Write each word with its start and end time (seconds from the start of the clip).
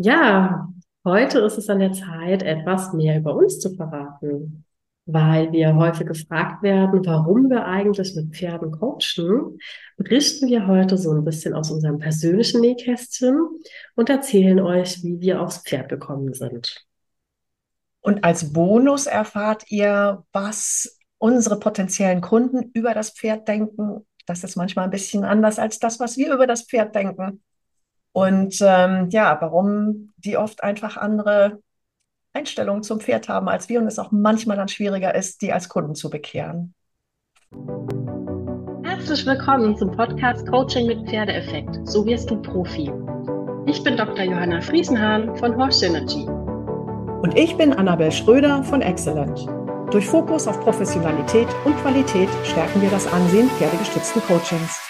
Ja, 0.00 0.72
heute 1.04 1.40
ist 1.40 1.58
es 1.58 1.68
an 1.68 1.80
der 1.80 1.92
Zeit, 1.92 2.44
etwas 2.44 2.92
mehr 2.92 3.18
über 3.18 3.34
uns 3.34 3.58
zu 3.58 3.74
verraten, 3.74 4.64
weil 5.06 5.50
wir 5.50 5.74
häufig 5.74 6.06
gefragt 6.06 6.62
werden, 6.62 7.04
warum 7.04 7.50
wir 7.50 7.66
eigentlich 7.66 8.14
mit 8.14 8.32
Pferden 8.32 8.70
coachen. 8.70 9.58
Berichten 9.96 10.46
wir 10.46 10.68
heute 10.68 10.96
so 10.96 11.10
ein 11.10 11.24
bisschen 11.24 11.52
aus 11.52 11.72
unserem 11.72 11.98
persönlichen 11.98 12.60
Nähkästchen 12.60 13.40
und 13.96 14.08
erzählen 14.08 14.60
euch, 14.60 15.02
wie 15.02 15.20
wir 15.20 15.42
aufs 15.42 15.64
Pferd 15.64 15.88
gekommen 15.88 16.32
sind. 16.32 16.86
Und 18.00 18.22
als 18.22 18.52
Bonus 18.52 19.06
erfahrt 19.06 19.64
ihr, 19.68 20.24
was 20.32 20.96
unsere 21.18 21.58
potenziellen 21.58 22.20
Kunden 22.20 22.70
über 22.72 22.94
das 22.94 23.10
Pferd 23.10 23.48
denken. 23.48 24.06
Das 24.26 24.44
ist 24.44 24.54
manchmal 24.54 24.84
ein 24.84 24.92
bisschen 24.92 25.24
anders 25.24 25.58
als 25.58 25.80
das, 25.80 25.98
was 25.98 26.16
wir 26.16 26.32
über 26.32 26.46
das 26.46 26.62
Pferd 26.62 26.94
denken. 26.94 27.42
Und 28.12 28.56
ähm, 28.60 29.08
ja, 29.10 29.36
warum 29.40 30.10
die 30.16 30.36
oft 30.36 30.62
einfach 30.62 30.96
andere 30.96 31.60
Einstellungen 32.32 32.82
zum 32.82 33.00
Pferd 33.00 33.28
haben 33.28 33.48
als 33.48 33.68
wir 33.68 33.80
und 33.80 33.86
es 33.86 33.98
auch 33.98 34.10
manchmal 34.10 34.56
dann 34.56 34.68
schwieriger 34.68 35.14
ist, 35.14 35.42
die 35.42 35.52
als 35.52 35.68
Kunden 35.68 35.94
zu 35.94 36.10
bekehren. 36.10 36.74
Herzlich 38.84 39.26
willkommen 39.26 39.76
zum 39.76 39.92
Podcast 39.92 40.46
Coaching 40.48 40.86
mit 40.86 41.08
Pferdeeffekt. 41.08 41.78
So 41.84 42.04
wirst 42.04 42.30
du 42.30 42.40
Profi. 42.42 42.90
Ich 43.66 43.82
bin 43.82 43.96
Dr. 43.96 44.24
Johanna 44.24 44.60
Friesenhahn 44.60 45.36
von 45.36 45.56
Horse 45.56 45.86
Synergy. 45.86 46.26
Und 47.22 47.36
ich 47.36 47.56
bin 47.56 47.72
Annabel 47.72 48.12
Schröder 48.12 48.62
von 48.64 48.80
Excellent. 48.80 49.46
Durch 49.90 50.06
Fokus 50.06 50.46
auf 50.46 50.60
Professionalität 50.60 51.48
und 51.64 51.76
Qualität 51.78 52.28
stärken 52.44 52.82
wir 52.82 52.90
das 52.90 53.10
Ansehen 53.12 53.48
pferdegestützten 53.50 54.22
Coachings. 54.22 54.87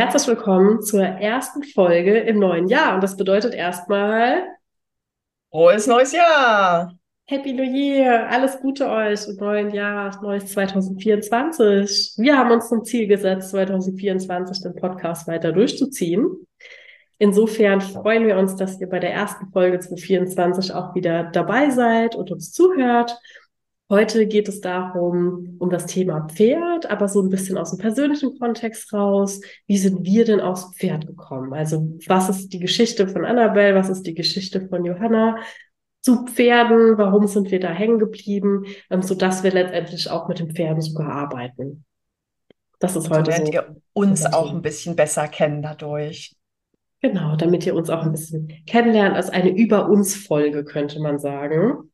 Herzlich 0.00 0.28
willkommen 0.28 0.80
zur 0.80 1.02
ersten 1.02 1.62
Folge 1.62 2.20
im 2.20 2.38
neuen 2.38 2.68
Jahr. 2.68 2.94
Und 2.94 3.02
das 3.02 3.18
bedeutet 3.18 3.52
erstmal 3.52 4.46
Frohes 5.50 5.86
neues 5.86 6.12
Jahr! 6.12 6.94
Happy 7.26 7.52
New 7.52 7.62
Year! 7.62 8.26
Alles 8.30 8.58
Gute 8.62 8.88
euch 8.88 9.28
im 9.28 9.36
neuen 9.36 9.74
Jahr, 9.74 10.18
neues 10.22 10.46
2024. 10.52 12.14
Wir 12.16 12.38
haben 12.38 12.50
uns 12.50 12.70
zum 12.70 12.82
Ziel 12.82 13.08
gesetzt, 13.08 13.50
2024 13.50 14.62
den 14.62 14.74
Podcast 14.74 15.28
weiter 15.28 15.52
durchzuziehen. 15.52 16.46
Insofern 17.18 17.82
freuen 17.82 18.26
wir 18.26 18.38
uns, 18.38 18.56
dass 18.56 18.80
ihr 18.80 18.88
bei 18.88 19.00
der 19.00 19.12
ersten 19.12 19.52
Folge 19.52 19.80
2024 19.80 20.72
auch 20.72 20.94
wieder 20.94 21.24
dabei 21.24 21.68
seid 21.68 22.16
und 22.16 22.30
uns 22.30 22.52
zuhört. 22.52 23.18
Heute 23.90 24.28
geht 24.28 24.46
es 24.46 24.60
darum, 24.60 25.56
um 25.58 25.68
das 25.68 25.86
Thema 25.86 26.28
Pferd, 26.28 26.88
aber 26.88 27.08
so 27.08 27.20
ein 27.20 27.28
bisschen 27.28 27.58
aus 27.58 27.70
dem 27.70 27.80
persönlichen 27.80 28.38
Kontext 28.38 28.92
raus. 28.92 29.40
Wie 29.66 29.78
sind 29.78 30.04
wir 30.04 30.24
denn 30.24 30.40
aufs 30.40 30.72
Pferd 30.76 31.08
gekommen? 31.08 31.52
Also 31.52 31.98
was 32.06 32.28
ist 32.28 32.52
die 32.52 32.60
Geschichte 32.60 33.08
von 33.08 33.24
Annabelle? 33.24 33.74
Was 33.74 33.88
ist 33.88 34.06
die 34.06 34.14
Geschichte 34.14 34.68
von 34.68 34.84
Johanna? 34.84 35.38
Zu 36.02 36.24
Pferden, 36.24 36.98
warum 36.98 37.26
sind 37.26 37.50
wir 37.50 37.58
da 37.58 37.70
hängen 37.70 37.98
geblieben, 37.98 38.64
ähm, 38.90 39.02
so 39.02 39.16
dass 39.16 39.42
wir 39.42 39.50
letztendlich 39.50 40.08
auch 40.08 40.28
mit 40.28 40.38
den 40.38 40.54
Pferden 40.54 40.80
sogar 40.80 41.10
arbeiten. 41.10 41.84
Das 42.78 42.94
ist 42.94 43.10
heute 43.10 43.32
so. 43.32 43.42
ihr 43.52 43.76
uns 43.92 44.24
auch 44.24 44.52
ein 44.52 44.62
bisschen 44.62 44.94
besser 44.94 45.26
kennen 45.26 45.62
dadurch. 45.62 46.36
Genau, 47.02 47.34
damit 47.34 47.66
ihr 47.66 47.74
uns 47.74 47.90
auch 47.90 48.04
ein 48.04 48.12
bisschen 48.12 48.52
kennenlernt, 48.66 49.16
als 49.16 49.30
eine 49.30 49.50
Über 49.50 49.88
uns 49.88 50.14
Folge 50.14 50.64
könnte 50.64 51.00
man 51.00 51.18
sagen. 51.18 51.89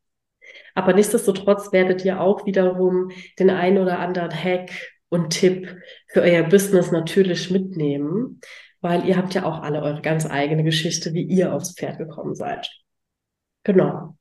Aber 0.77 0.93
nichtsdestotrotz 0.93 1.71
werdet 1.71 2.05
ihr 2.05 2.21
auch 2.21 2.45
wiederum 2.45 3.09
den 3.39 3.49
einen 3.49 3.79
oder 3.79 3.97
anderen 3.97 4.31
Hack 4.31 4.69
und 5.09 5.31
Tipp 5.31 5.75
für 6.05 6.21
euer 6.21 6.43
Business 6.43 6.91
natürlich 6.91 7.49
mitnehmen, 7.49 8.39
weil 8.79 9.03
ihr 9.07 9.17
habt 9.17 9.33
ja 9.33 9.43
auch 9.43 9.63
alle 9.63 9.81
eure 9.81 10.03
ganz 10.03 10.29
eigene 10.29 10.63
Geschichte, 10.63 11.15
wie 11.15 11.23
ihr 11.23 11.51
aufs 11.51 11.73
Pferd 11.73 11.97
gekommen 11.97 12.35
seid. 12.35 12.69
Genau. 13.63 14.15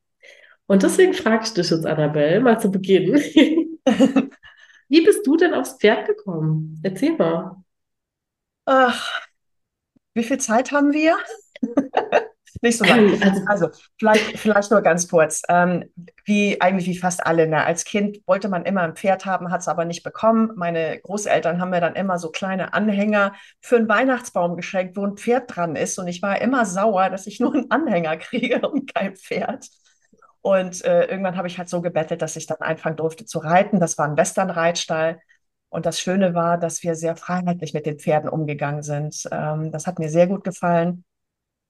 Und 0.66 0.82
deswegen 0.82 1.12
frage 1.12 1.44
ich 1.44 1.52
dich 1.52 1.68
jetzt, 1.68 1.84
Annabelle, 1.84 2.40
mal 2.40 2.58
zu 2.58 2.70
Beginn. 2.70 3.12
wie 4.88 5.04
bist 5.04 5.26
du 5.26 5.36
denn 5.36 5.52
aufs 5.52 5.76
Pferd 5.76 6.06
gekommen? 6.06 6.80
Erzähl 6.82 7.18
mal. 7.18 7.62
Ach, 8.64 9.28
wie 10.14 10.24
viel 10.24 10.38
Zeit 10.38 10.72
haben 10.72 10.94
wir? 10.94 11.18
Nicht 12.62 12.78
so 12.78 12.84
lange. 12.84 13.18
Also, 13.22 13.42
also 13.46 13.68
vielleicht, 13.98 14.38
vielleicht 14.38 14.70
nur 14.70 14.80
ganz 14.82 15.08
kurz. 15.08 15.42
Ähm, 15.48 15.84
wie 16.24 16.60
eigentlich 16.60 16.86
wie 16.86 16.98
fast 16.98 17.26
alle. 17.26 17.46
Ne? 17.46 17.64
Als 17.64 17.84
Kind 17.84 18.18
wollte 18.26 18.48
man 18.48 18.64
immer 18.64 18.82
ein 18.82 18.96
Pferd 18.96 19.26
haben, 19.26 19.50
hat 19.50 19.60
es 19.60 19.68
aber 19.68 19.84
nicht 19.84 20.02
bekommen. 20.02 20.52
Meine 20.56 20.98
Großeltern 21.00 21.60
haben 21.60 21.70
mir 21.70 21.80
dann 21.80 21.94
immer 21.94 22.18
so 22.18 22.30
kleine 22.30 22.74
Anhänger 22.74 23.34
für 23.60 23.76
einen 23.76 23.88
Weihnachtsbaum 23.88 24.56
geschenkt, 24.56 24.96
wo 24.96 25.06
ein 25.06 25.16
Pferd 25.16 25.54
dran 25.54 25.76
ist. 25.76 25.98
Und 25.98 26.08
ich 26.08 26.22
war 26.22 26.40
immer 26.40 26.64
sauer, 26.64 27.10
dass 27.10 27.26
ich 27.26 27.40
nur 27.40 27.54
einen 27.54 27.70
Anhänger 27.70 28.16
kriege 28.18 28.68
und 28.68 28.92
kein 28.94 29.16
Pferd. 29.16 29.68
Und 30.42 30.84
äh, 30.84 31.06
irgendwann 31.06 31.36
habe 31.36 31.48
ich 31.48 31.58
halt 31.58 31.68
so 31.68 31.82
gebettelt, 31.82 32.22
dass 32.22 32.36
ich 32.36 32.46
dann 32.46 32.58
anfangen 32.60 32.96
durfte 32.96 33.24
zu 33.24 33.38
reiten. 33.40 33.80
Das 33.80 33.98
war 33.98 34.06
ein 34.06 34.16
Western-Reitstall. 34.16 35.18
Und 35.68 35.86
das 35.86 36.00
Schöne 36.00 36.34
war, 36.34 36.58
dass 36.58 36.82
wir 36.82 36.94
sehr 36.94 37.16
freiheitlich 37.16 37.74
mit 37.74 37.86
den 37.86 37.98
Pferden 37.98 38.28
umgegangen 38.30 38.82
sind. 38.82 39.28
Ähm, 39.30 39.72
das 39.72 39.86
hat 39.86 39.98
mir 39.98 40.08
sehr 40.08 40.26
gut 40.26 40.44
gefallen. 40.44 41.04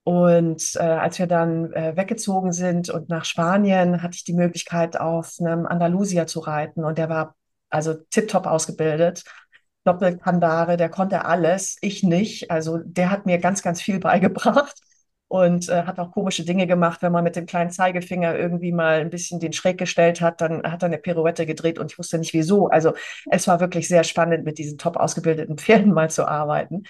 Und 0.06 0.76
äh, 0.76 0.82
als 0.84 1.18
wir 1.18 1.26
dann 1.26 1.72
äh, 1.72 1.96
weggezogen 1.96 2.52
sind 2.52 2.90
und 2.90 3.08
nach 3.08 3.24
Spanien, 3.24 4.04
hatte 4.04 4.14
ich 4.14 4.22
die 4.22 4.34
Möglichkeit, 4.34 4.96
auf 5.00 5.32
einem 5.40 5.66
Andalusier 5.66 6.28
zu 6.28 6.38
reiten. 6.38 6.84
Und 6.84 6.96
der 6.96 7.08
war 7.08 7.34
also 7.70 7.94
tiptop 8.10 8.46
ausgebildet. 8.46 9.24
Doppelkandare, 9.82 10.76
der 10.76 10.90
konnte 10.90 11.24
alles, 11.24 11.76
ich 11.80 12.04
nicht. 12.04 12.52
Also 12.52 12.78
der 12.84 13.10
hat 13.10 13.26
mir 13.26 13.38
ganz, 13.38 13.62
ganz 13.62 13.82
viel 13.82 13.98
beigebracht 14.00 14.76
und 15.26 15.68
äh, 15.68 15.82
hat 15.82 15.98
auch 15.98 16.12
komische 16.12 16.44
Dinge 16.44 16.68
gemacht. 16.68 17.02
Wenn 17.02 17.10
man 17.10 17.24
mit 17.24 17.34
dem 17.34 17.46
kleinen 17.46 17.72
Zeigefinger 17.72 18.38
irgendwie 18.38 18.70
mal 18.70 19.00
ein 19.00 19.10
bisschen 19.10 19.40
den 19.40 19.52
schräg 19.52 19.76
gestellt 19.76 20.20
hat, 20.20 20.40
dann 20.40 20.62
hat 20.62 20.84
er 20.84 20.86
eine 20.86 20.98
Pirouette 20.98 21.46
gedreht 21.46 21.80
und 21.80 21.90
ich 21.90 21.98
wusste 21.98 22.18
nicht 22.18 22.32
wieso. 22.32 22.68
Also 22.68 22.92
es 23.28 23.48
war 23.48 23.58
wirklich 23.58 23.88
sehr 23.88 24.04
spannend, 24.04 24.44
mit 24.44 24.58
diesen 24.58 24.78
top 24.78 24.96
ausgebildeten 24.98 25.58
Pferden 25.58 25.92
mal 25.92 26.10
zu 26.10 26.28
arbeiten. 26.28 26.84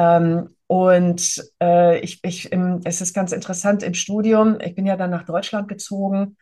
Ähm, 0.00 0.56
und 0.66 1.44
äh, 1.62 1.98
ich, 2.00 2.20
ich 2.22 2.52
im, 2.52 2.80
es 2.84 3.02
ist 3.02 3.12
ganz 3.12 3.32
interessant 3.32 3.82
im 3.82 3.92
Studium, 3.92 4.58
ich 4.64 4.74
bin 4.74 4.86
ja 4.86 4.96
dann 4.96 5.10
nach 5.10 5.24
Deutschland 5.24 5.68
gezogen 5.68 6.36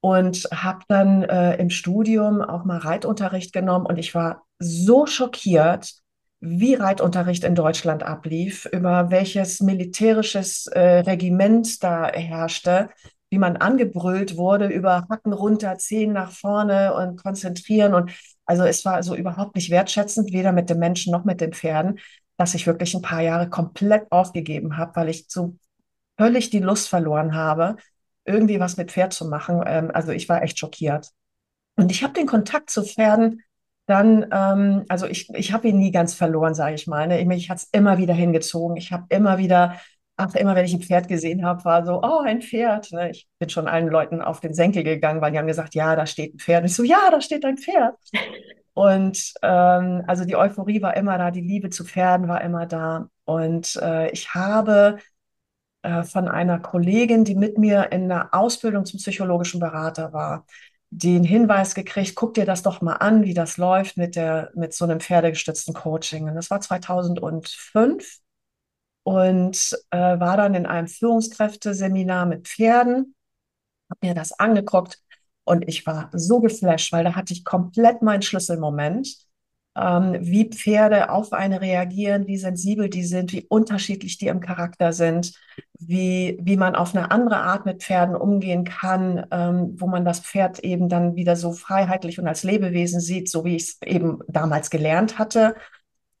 und 0.00 0.46
habe 0.52 0.84
dann 0.86 1.24
äh, 1.24 1.56
im 1.56 1.70
Studium 1.70 2.40
auch 2.40 2.64
mal 2.64 2.78
Reitunterricht 2.78 3.52
genommen 3.52 3.86
und 3.86 3.98
ich 3.98 4.14
war 4.14 4.44
so 4.60 5.06
schockiert, 5.06 5.92
wie 6.40 6.74
Reitunterricht 6.74 7.42
in 7.42 7.54
Deutschland 7.56 8.02
ablief, 8.04 8.66
über 8.66 9.10
welches 9.10 9.60
militärisches 9.60 10.68
äh, 10.68 11.00
Regiment 11.00 11.82
da 11.82 12.06
herrschte, 12.12 12.90
wie 13.28 13.38
man 13.38 13.56
angebrüllt 13.56 14.36
wurde 14.36 14.68
über 14.68 15.06
Hacken 15.10 15.32
runter, 15.32 15.78
Zehen 15.78 16.12
nach 16.12 16.30
vorne 16.30 16.94
und 16.94 17.20
konzentrieren 17.20 17.94
und 17.94 18.12
also 18.46 18.64
es 18.64 18.84
war 18.84 19.02
so 19.02 19.14
überhaupt 19.14 19.54
nicht 19.54 19.70
wertschätzend, 19.70 20.32
weder 20.32 20.52
mit 20.52 20.70
den 20.70 20.78
Menschen 20.78 21.12
noch 21.12 21.24
mit 21.24 21.40
den 21.40 21.52
Pferden 21.52 21.98
dass 22.40 22.54
ich 22.54 22.66
wirklich 22.66 22.94
ein 22.94 23.02
paar 23.02 23.20
Jahre 23.20 23.50
komplett 23.50 24.10
aufgegeben 24.10 24.78
habe, 24.78 24.96
weil 24.96 25.10
ich 25.10 25.26
so 25.28 25.58
völlig 26.16 26.48
die 26.48 26.60
Lust 26.60 26.88
verloren 26.88 27.34
habe, 27.34 27.76
irgendwie 28.24 28.58
was 28.58 28.78
mit 28.78 28.90
Pferd 28.90 29.12
zu 29.12 29.28
machen. 29.28 29.62
Ähm, 29.66 29.90
also 29.92 30.10
ich 30.12 30.26
war 30.30 30.42
echt 30.42 30.58
schockiert. 30.58 31.10
Und 31.76 31.92
ich 31.92 32.02
habe 32.02 32.14
den 32.14 32.26
Kontakt 32.26 32.70
zu 32.70 32.82
Pferden 32.82 33.42
dann, 33.84 34.26
ähm, 34.32 34.86
also 34.88 35.04
ich, 35.04 35.28
ich 35.34 35.52
habe 35.52 35.68
ihn 35.68 35.76
nie 35.78 35.90
ganz 35.90 36.14
verloren, 36.14 36.54
sage 36.54 36.76
ich 36.76 36.86
mal. 36.86 37.08
Ne? 37.08 37.20
Ich, 37.20 37.26
mich 37.26 37.50
hat 37.50 37.58
es 37.58 37.68
immer 37.72 37.98
wieder 37.98 38.14
hingezogen. 38.14 38.78
Ich 38.78 38.90
habe 38.90 39.04
immer 39.10 39.36
wieder, 39.36 39.78
ach, 40.16 40.34
immer 40.34 40.54
wenn 40.54 40.64
ich 40.64 40.72
ein 40.72 40.80
Pferd 40.80 41.08
gesehen 41.08 41.44
habe, 41.44 41.62
war 41.66 41.84
so, 41.84 42.00
oh, 42.02 42.20
ein 42.20 42.40
Pferd. 42.40 42.90
Ne? 42.92 43.10
Ich 43.10 43.28
bin 43.38 43.50
schon 43.50 43.68
allen 43.68 43.88
Leuten 43.88 44.22
auf 44.22 44.40
den 44.40 44.54
Senkel 44.54 44.82
gegangen, 44.82 45.20
weil 45.20 45.32
die 45.32 45.38
haben 45.38 45.46
gesagt, 45.46 45.74
ja, 45.74 45.94
da 45.94 46.06
steht 46.06 46.36
ein 46.36 46.38
Pferd. 46.38 46.62
Und 46.62 46.70
ich 46.70 46.74
so, 46.74 46.84
ja, 46.84 47.10
da 47.10 47.20
steht 47.20 47.44
ein 47.44 47.58
Pferd. 47.58 47.96
Und 48.74 49.34
ähm, 49.42 50.04
also 50.06 50.24
die 50.24 50.36
Euphorie 50.36 50.82
war 50.82 50.96
immer 50.96 51.18
da, 51.18 51.30
die 51.30 51.40
Liebe 51.40 51.70
zu 51.70 51.84
Pferden 51.84 52.28
war 52.28 52.40
immer 52.42 52.66
da. 52.66 53.08
Und 53.24 53.76
äh, 53.76 54.10
ich 54.10 54.34
habe 54.34 54.98
äh, 55.82 56.02
von 56.04 56.28
einer 56.28 56.58
Kollegin, 56.60 57.24
die 57.24 57.34
mit 57.34 57.58
mir 57.58 57.92
in 57.92 58.08
der 58.08 58.34
Ausbildung 58.34 58.84
zum 58.84 58.98
psychologischen 58.98 59.60
Berater 59.60 60.12
war, 60.12 60.46
den 60.90 61.24
Hinweis 61.24 61.74
gekriegt, 61.74 62.16
guck 62.16 62.34
dir 62.34 62.44
das 62.44 62.62
doch 62.62 62.80
mal 62.80 62.94
an, 62.94 63.22
wie 63.24 63.34
das 63.34 63.56
läuft 63.56 63.96
mit, 63.96 64.16
der, 64.16 64.50
mit 64.54 64.74
so 64.74 64.84
einem 64.84 65.00
pferdegestützten 65.00 65.72
Coaching. 65.74 66.28
Und 66.28 66.34
das 66.34 66.50
war 66.50 66.60
2005 66.60 68.18
und 69.04 69.76
äh, 69.90 69.98
war 70.20 70.36
dann 70.36 70.54
in 70.54 70.66
einem 70.66 70.88
Führungskräfteseminar 70.88 72.26
mit 72.26 72.48
Pferden, 72.48 73.14
habe 73.90 74.06
mir 74.06 74.14
das 74.14 74.32
angeguckt 74.32 75.00
und 75.50 75.68
ich 75.68 75.86
war 75.86 76.10
so 76.12 76.40
geflasht, 76.40 76.92
weil 76.92 77.04
da 77.04 77.16
hatte 77.16 77.32
ich 77.34 77.44
komplett 77.44 78.02
meinen 78.02 78.22
Schlüsselmoment. 78.22 79.08
ähm, 79.76 80.16
wie 80.20 80.50
Pferde 80.50 81.10
auf 81.10 81.32
eine 81.32 81.60
reagieren, 81.60 82.26
wie 82.26 82.36
sensibel 82.38 82.88
die 82.90 83.04
sind, 83.04 83.32
wie 83.32 83.46
unterschiedlich 83.48 84.18
die 84.18 84.26
im 84.26 84.40
Charakter 84.40 84.92
sind, 84.92 85.32
wie, 85.78 86.38
wie 86.42 86.56
man 86.56 86.74
auf 86.74 86.94
eine 86.94 87.10
andere 87.12 87.36
Art 87.38 87.66
mit 87.66 87.82
Pferden 87.82 88.16
umgehen 88.16 88.64
kann, 88.64 89.26
ähm, 89.30 89.76
wo 89.80 89.86
man 89.86 90.04
das 90.04 90.20
Pferd 90.20 90.58
eben 90.60 90.88
dann 90.88 91.14
wieder 91.16 91.36
so 91.36 91.52
freiheitlich 91.52 92.18
und 92.18 92.26
als 92.28 92.42
Lebewesen 92.42 93.00
sieht, 93.00 93.30
so 93.30 93.44
wie 93.44 93.56
ich 93.56 93.62
es 93.62 93.78
eben 93.82 94.18
damals 94.28 94.70
gelernt 94.70 95.18
hatte. 95.18 95.54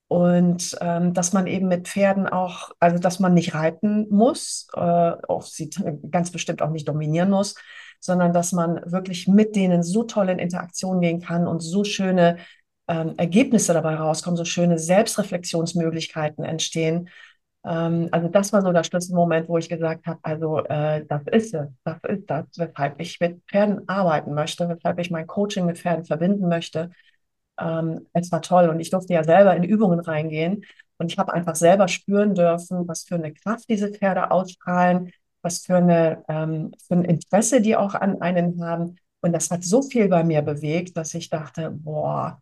Und 0.08 0.76
ähm, 0.80 1.14
dass 1.14 1.32
man 1.32 1.46
eben 1.46 1.68
mit 1.68 1.86
Pferden 1.88 2.26
auch, 2.28 2.72
also 2.80 2.98
dass 2.98 3.20
man 3.20 3.32
nicht 3.34 3.54
reiten 3.54 4.08
muss, 4.10 4.66
äh, 4.74 4.80
auch 4.80 5.42
sie 5.42 5.70
ganz 6.10 6.32
bestimmt 6.32 6.62
auch 6.62 6.70
nicht 6.70 6.88
dominieren 6.88 7.30
muss, 7.30 7.54
sondern 8.00 8.32
dass 8.32 8.52
man 8.52 8.80
wirklich 8.90 9.28
mit 9.28 9.54
denen 9.56 9.82
so 9.82 10.04
toll 10.04 10.30
in 10.30 10.38
Interaktion 10.38 11.00
gehen 11.00 11.20
kann 11.20 11.46
und 11.46 11.60
so 11.60 11.84
schöne 11.84 12.38
ähm, 12.88 13.14
Ergebnisse 13.18 13.72
dabei 13.72 13.94
rauskommen, 13.94 14.36
so 14.36 14.44
schöne 14.44 14.78
Selbstreflexionsmöglichkeiten 14.78 16.44
entstehen. 16.44 17.08
Ähm, 17.64 18.08
also 18.10 18.28
das 18.28 18.52
war 18.52 18.62
so 18.62 18.72
der 18.72 18.84
Schlüsselmoment, 18.84 19.48
wo 19.48 19.58
ich 19.58 19.68
gesagt 19.68 20.06
habe, 20.06 20.18
also 20.22 20.64
äh, 20.64 21.04
das 21.06 21.22
ist 21.30 21.54
es, 21.54 21.68
das 21.84 21.98
ist 22.08 22.28
das, 22.30 22.46
weshalb 22.56 23.00
ich 23.00 23.20
mit 23.20 23.42
Pferden 23.48 23.88
arbeiten 23.88 24.34
möchte, 24.34 24.68
weshalb 24.68 24.98
ich 24.98 25.10
mein 25.10 25.26
Coaching 25.26 25.66
mit 25.66 25.78
Pferden 25.78 26.04
verbinden 26.04 26.48
möchte. 26.48 26.90
Ähm, 27.60 28.06
es 28.12 28.32
war 28.32 28.42
toll 28.42 28.68
und 28.70 28.80
ich 28.80 28.90
durfte 28.90 29.14
ja 29.14 29.24
selber 29.24 29.54
in 29.56 29.64
Übungen 29.64 30.00
reingehen 30.00 30.64
und 30.98 31.12
ich 31.12 31.18
habe 31.18 31.32
einfach 31.32 31.56
selber 31.56 31.88
spüren 31.88 32.34
dürfen, 32.34 32.88
was 32.88 33.04
für 33.04 33.16
eine 33.16 33.32
Kraft 33.32 33.68
diese 33.68 33.90
Pferde 33.92 34.30
ausstrahlen, 34.30 35.12
was 35.42 35.60
für, 35.60 35.76
eine, 35.76 36.24
ähm, 36.28 36.72
für 36.86 36.94
ein 36.94 37.04
Interesse 37.04 37.60
die 37.60 37.76
auch 37.76 37.94
an 37.94 38.20
einen 38.20 38.62
haben. 38.64 38.96
Und 39.22 39.32
das 39.32 39.50
hat 39.50 39.64
so 39.64 39.82
viel 39.82 40.08
bei 40.08 40.24
mir 40.24 40.42
bewegt, 40.42 40.96
dass 40.96 41.14
ich 41.14 41.28
dachte, 41.28 41.70
boah, 41.70 42.40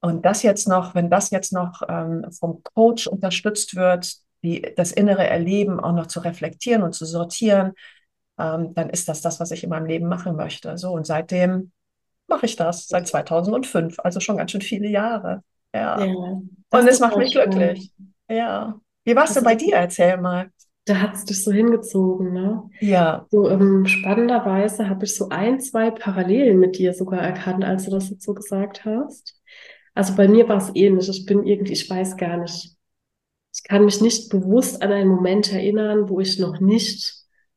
und 0.00 0.24
das 0.24 0.42
jetzt 0.42 0.66
noch, 0.68 0.94
wenn 0.94 1.10
das 1.10 1.30
jetzt 1.30 1.52
noch 1.52 1.82
ähm, 1.88 2.26
vom 2.32 2.62
Coach 2.74 3.06
unterstützt 3.06 3.76
wird, 3.76 4.16
die, 4.42 4.72
das 4.76 4.92
innere 4.92 5.26
Erleben 5.26 5.78
auch 5.78 5.92
noch 5.92 6.06
zu 6.06 6.20
reflektieren 6.20 6.82
und 6.82 6.94
zu 6.94 7.04
sortieren, 7.04 7.72
ähm, 8.38 8.74
dann 8.74 8.88
ist 8.88 9.08
das 9.08 9.20
das, 9.20 9.38
was 9.40 9.50
ich 9.50 9.62
in 9.64 9.70
meinem 9.70 9.86
Leben 9.86 10.08
machen 10.08 10.36
möchte. 10.36 10.78
So, 10.78 10.92
und 10.92 11.06
seitdem 11.06 11.72
mache 12.26 12.46
ich 12.46 12.56
das, 12.56 12.88
seit 12.88 13.06
2005, 13.06 13.98
also 13.98 14.20
schon 14.20 14.38
ganz 14.38 14.52
schön 14.52 14.62
viele 14.62 14.88
Jahre. 14.88 15.42
Ja. 15.74 16.02
ja 16.02 16.14
und 16.14 16.88
es 16.88 17.00
macht 17.00 17.16
mich 17.16 17.32
schön. 17.32 17.50
glücklich. 17.50 17.92
Ja. 18.28 18.80
Wie 19.04 19.16
war 19.16 19.24
es 19.24 19.34
denn 19.34 19.44
bei 19.44 19.54
dir? 19.54 19.74
Erzähl 19.74 20.16
mal. 20.16 20.50
Da 20.86 21.00
hat 21.00 21.14
es 21.14 21.24
dich 21.24 21.44
so 21.44 21.52
hingezogen, 21.52 22.32
ne? 22.32 22.68
Ja. 22.80 23.26
So 23.30 23.48
ähm, 23.48 23.86
spannenderweise 23.86 24.88
habe 24.88 25.04
ich 25.04 25.14
so 25.14 25.28
ein, 25.28 25.60
zwei 25.60 25.90
Parallelen 25.90 26.58
mit 26.58 26.78
dir 26.78 26.94
sogar 26.94 27.20
erkannt, 27.20 27.64
als 27.64 27.84
du 27.84 27.90
das 27.90 28.10
jetzt 28.10 28.24
so 28.24 28.34
gesagt 28.34 28.84
hast. 28.84 29.40
Also 29.94 30.16
bei 30.16 30.26
mir 30.28 30.48
war 30.48 30.56
es 30.56 30.70
ähnlich. 30.74 31.08
Ich 31.08 31.26
bin 31.26 31.44
irgendwie, 31.44 31.72
ich 31.72 31.88
weiß 31.88 32.16
gar 32.16 32.38
nicht. 32.38 32.76
Ich 33.52 33.62
kann 33.64 33.84
mich 33.84 34.00
nicht 34.00 34.30
bewusst 34.30 34.82
an 34.82 34.92
einen 34.92 35.10
Moment 35.10 35.52
erinnern, 35.52 36.08
wo 36.08 36.20
ich 36.20 36.38
noch 36.38 36.60
nicht 36.60 37.14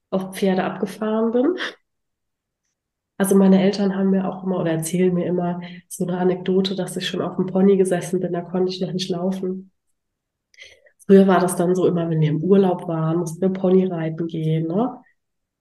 auf 0.09 0.35
Pferde 0.35 0.63
abgefahren 0.63 1.31
bin. 1.31 1.55
Also 3.17 3.35
meine 3.35 3.61
Eltern 3.61 3.95
haben 3.95 4.09
mir 4.09 4.27
auch 4.27 4.43
immer 4.43 4.59
oder 4.59 4.71
erzählen 4.71 5.13
mir 5.13 5.25
immer 5.25 5.61
so 5.87 6.05
eine 6.05 6.17
Anekdote, 6.17 6.75
dass 6.75 6.97
ich 6.97 7.07
schon 7.07 7.21
auf 7.21 7.35
dem 7.35 7.45
Pony 7.45 7.77
gesessen 7.77 8.19
bin, 8.19 8.33
da 8.33 8.41
konnte 8.41 8.71
ich 8.71 8.81
noch 8.81 8.91
nicht 8.91 9.09
laufen. 9.09 9.71
Früher 11.05 11.27
war 11.27 11.39
das 11.39 11.55
dann 11.55 11.75
so 11.75 11.85
immer, 11.87 12.09
wenn 12.09 12.21
wir 12.21 12.29
im 12.29 12.43
Urlaub 12.43 12.87
waren, 12.87 13.17
mussten 13.17 13.41
wir 13.41 13.49
Pony 13.49 13.85
reiten 13.85 14.27
gehen, 14.27 14.67
ne? 14.67 15.01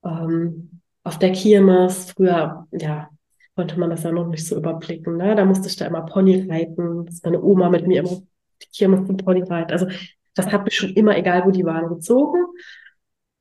Ähm, 0.04 0.80
auf 1.04 1.18
der 1.18 1.32
Kirmes, 1.32 2.12
früher, 2.12 2.66
ja, 2.70 3.08
konnte 3.56 3.78
man 3.78 3.90
das 3.90 4.02
ja 4.04 4.12
noch 4.12 4.28
nicht 4.28 4.46
so 4.46 4.56
überblicken. 4.56 5.16
Ne? 5.16 5.34
Da 5.34 5.44
musste 5.44 5.68
ich 5.68 5.76
da 5.76 5.86
immer 5.86 6.02
Pony 6.02 6.46
reiten, 6.48 7.06
dass 7.06 7.22
meine 7.22 7.42
Oma 7.42 7.68
mit 7.70 7.86
mir 7.86 8.00
immer 8.00 8.22
hier 8.70 8.88
musste 8.88 9.14
Pony 9.14 9.42
reiten. 9.42 9.72
Also 9.72 9.86
das 10.34 10.46
hat 10.46 10.64
mich 10.64 10.76
schon 10.76 10.90
immer, 10.90 11.16
egal 11.16 11.44
wo 11.44 11.50
die 11.50 11.64
waren, 11.64 11.88
gezogen. 11.88 12.38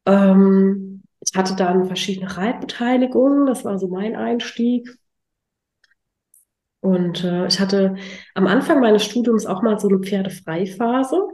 Ähm, 0.05 1.03
ich 1.21 1.37
hatte 1.37 1.55
dann 1.55 1.85
verschiedene 1.85 2.35
Reitbeteiligungen, 2.35 3.45
das 3.45 3.63
war 3.63 3.77
so 3.77 3.87
mein 3.87 4.15
Einstieg. 4.15 4.89
Und 6.79 7.23
äh, 7.23 7.45
ich 7.45 7.59
hatte 7.59 7.95
am 8.33 8.47
Anfang 8.47 8.79
meines 8.79 9.05
Studiums 9.05 9.45
auch 9.45 9.61
mal 9.61 9.79
so 9.79 9.87
eine 9.87 9.99
Pferdefreiphase. 9.99 11.27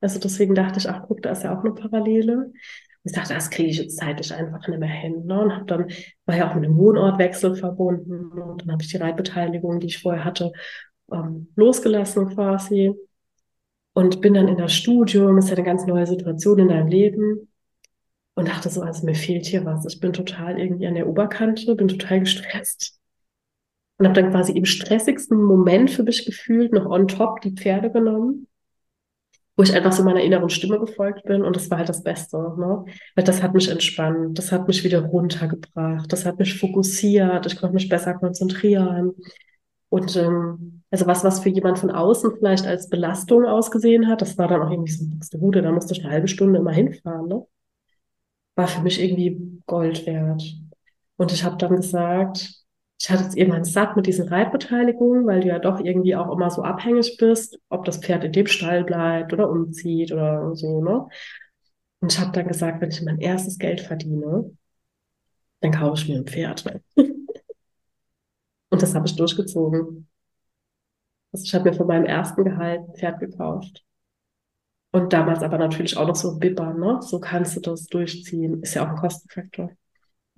Also 0.00 0.18
deswegen 0.18 0.54
dachte 0.54 0.78
ich, 0.78 0.88
ach 0.88 1.04
guck, 1.06 1.22
da 1.22 1.30
ist 1.30 1.44
ja 1.44 1.56
auch 1.56 1.62
eine 1.62 1.74
Parallele 1.74 2.52
ich 3.02 3.12
dachte, 3.12 3.34
das 3.34 3.50
kriege 3.50 3.70
ich 3.70 3.78
jetzt 3.78 3.96
zeitlich 3.98 4.32
einfach 4.34 4.66
nicht 4.68 4.78
mehr 4.78 4.88
hin. 4.88 5.24
Ne? 5.24 5.40
Und 5.40 5.54
habe 5.54 5.64
dann, 5.64 5.90
war 6.26 6.36
ja 6.36 6.50
auch 6.50 6.54
mit 6.54 6.64
dem 6.64 6.76
Wohnortwechsel 6.76 7.56
verbunden 7.56 8.30
und 8.40 8.62
dann 8.62 8.72
habe 8.72 8.82
ich 8.82 8.90
die 8.90 8.98
Reitbeteiligung, 8.98 9.80
die 9.80 9.86
ich 9.86 10.02
vorher 10.02 10.24
hatte, 10.24 10.52
ähm, 11.10 11.48
losgelassen 11.56 12.28
quasi. 12.34 12.92
Und 13.92 14.20
bin 14.20 14.34
dann 14.34 14.48
in 14.48 14.56
das 14.56 14.72
Studium, 14.72 15.36
das 15.36 15.46
ist 15.46 15.50
ja 15.50 15.56
eine 15.56 15.66
ganz 15.66 15.86
neue 15.86 16.06
Situation 16.06 16.58
in 16.58 16.68
deinem 16.68 16.88
Leben. 16.88 17.48
Und 18.34 18.48
dachte 18.48 18.68
so, 18.68 18.82
also 18.82 19.04
mir 19.04 19.14
fehlt 19.14 19.46
hier 19.46 19.64
was. 19.64 19.84
Ich 19.86 19.98
bin 19.98 20.12
total 20.12 20.58
irgendwie 20.58 20.86
an 20.86 20.94
der 20.94 21.08
Oberkante, 21.08 21.74
bin 21.74 21.88
total 21.88 22.20
gestresst. 22.20 22.98
Und 23.98 24.06
habe 24.06 24.20
dann 24.20 24.30
quasi 24.30 24.52
im 24.52 24.64
stressigsten 24.64 25.42
Moment 25.42 25.90
für 25.90 26.04
mich 26.04 26.24
gefühlt 26.24 26.72
noch 26.72 26.86
on 26.86 27.08
top 27.08 27.40
die 27.40 27.52
Pferde 27.52 27.90
genommen 27.90 28.46
wo 29.60 29.64
ich 29.64 29.74
einfach 29.74 29.92
so 29.92 30.02
meiner 30.02 30.22
inneren 30.22 30.48
Stimme 30.48 30.80
gefolgt 30.80 31.24
bin 31.24 31.42
und 31.42 31.54
das 31.54 31.70
war 31.70 31.76
halt 31.76 31.90
das 31.90 32.02
Beste, 32.02 32.38
ne? 32.38 32.82
Weil 33.14 33.24
das 33.24 33.42
hat 33.42 33.52
mich 33.52 33.68
entspannt, 33.68 34.38
das 34.38 34.52
hat 34.52 34.66
mich 34.66 34.84
wieder 34.84 35.02
runtergebracht, 35.02 36.10
das 36.10 36.24
hat 36.24 36.38
mich 36.38 36.58
fokussiert, 36.58 37.44
ich 37.44 37.56
konnte 37.56 37.74
mich 37.74 37.90
besser 37.90 38.14
konzentrieren. 38.14 39.12
Und 39.90 40.16
ähm, 40.16 40.82
also 40.90 41.06
was, 41.06 41.24
was 41.24 41.40
für 41.40 41.50
jemand 41.50 41.78
von 41.78 41.90
außen 41.90 42.36
vielleicht 42.38 42.66
als 42.66 42.88
Belastung 42.88 43.44
ausgesehen 43.44 44.08
hat, 44.08 44.22
das 44.22 44.38
war 44.38 44.48
dann 44.48 44.62
auch 44.62 44.70
irgendwie 44.70 44.92
so 44.92 45.38
Bude, 45.38 45.60
da 45.60 45.72
musste 45.72 45.92
ich 45.92 46.02
eine 46.02 46.10
halbe 46.10 46.28
Stunde 46.28 46.58
immer 46.58 46.72
hinfahren, 46.72 47.28
ne? 47.28 47.44
War 48.54 48.66
für 48.66 48.80
mich 48.80 48.98
irgendwie 49.02 49.60
Gold 49.66 50.06
wert. 50.06 50.42
Und 51.18 51.32
ich 51.32 51.44
habe 51.44 51.58
dann 51.58 51.76
gesagt, 51.76 52.59
ich 53.00 53.08
hatte 53.10 53.24
es 53.24 53.34
irgendwann 53.34 53.64
satt 53.64 53.96
mit 53.96 54.06
diesen 54.06 54.28
Reitbeteiligungen, 54.28 55.26
weil 55.26 55.40
du 55.40 55.48
ja 55.48 55.58
doch 55.58 55.80
irgendwie 55.80 56.16
auch 56.16 56.30
immer 56.30 56.50
so 56.50 56.62
abhängig 56.62 57.16
bist, 57.18 57.58
ob 57.70 57.86
das 57.86 57.98
Pferd 57.98 58.24
in 58.24 58.32
dem 58.32 58.46
Stall 58.46 58.84
bleibt 58.84 59.32
oder 59.32 59.48
umzieht 59.48 60.12
oder 60.12 60.54
so, 60.54 60.82
ne? 60.82 61.08
Und 62.00 62.12
ich 62.12 62.18
habe 62.20 62.32
dann 62.32 62.48
gesagt, 62.48 62.80
wenn 62.80 62.90
ich 62.90 63.02
mein 63.02 63.18
erstes 63.18 63.58
Geld 63.58 63.80
verdiene, 63.80 64.50
dann 65.60 65.72
kaufe 65.72 66.02
ich 66.02 66.08
mir 66.08 66.16
ein 66.18 66.26
Pferd. 66.26 66.64
Und 66.96 68.82
das 68.82 68.94
habe 68.94 69.06
ich 69.06 69.16
durchgezogen. 69.16 70.08
Also 71.32 71.44
ich 71.44 71.54
habe 71.54 71.70
mir 71.70 71.76
von 71.76 71.86
meinem 71.86 72.04
ersten 72.04 72.44
Gehalt 72.44 72.80
ein 72.80 72.94
Pferd 72.94 73.20
gekauft. 73.20 73.82
Und 74.92 75.12
damals 75.12 75.42
aber 75.42 75.56
natürlich 75.58 75.96
auch 75.96 76.06
noch 76.06 76.16
so 76.16 76.38
Bipper, 76.38 76.74
ne? 76.74 77.00
So 77.02 77.18
kannst 77.20 77.56
du 77.56 77.60
das 77.60 77.86
durchziehen. 77.86 78.62
Ist 78.62 78.74
ja 78.74 78.84
auch 78.84 78.90
ein 78.90 78.96
Kostenfaktor. 78.96 79.70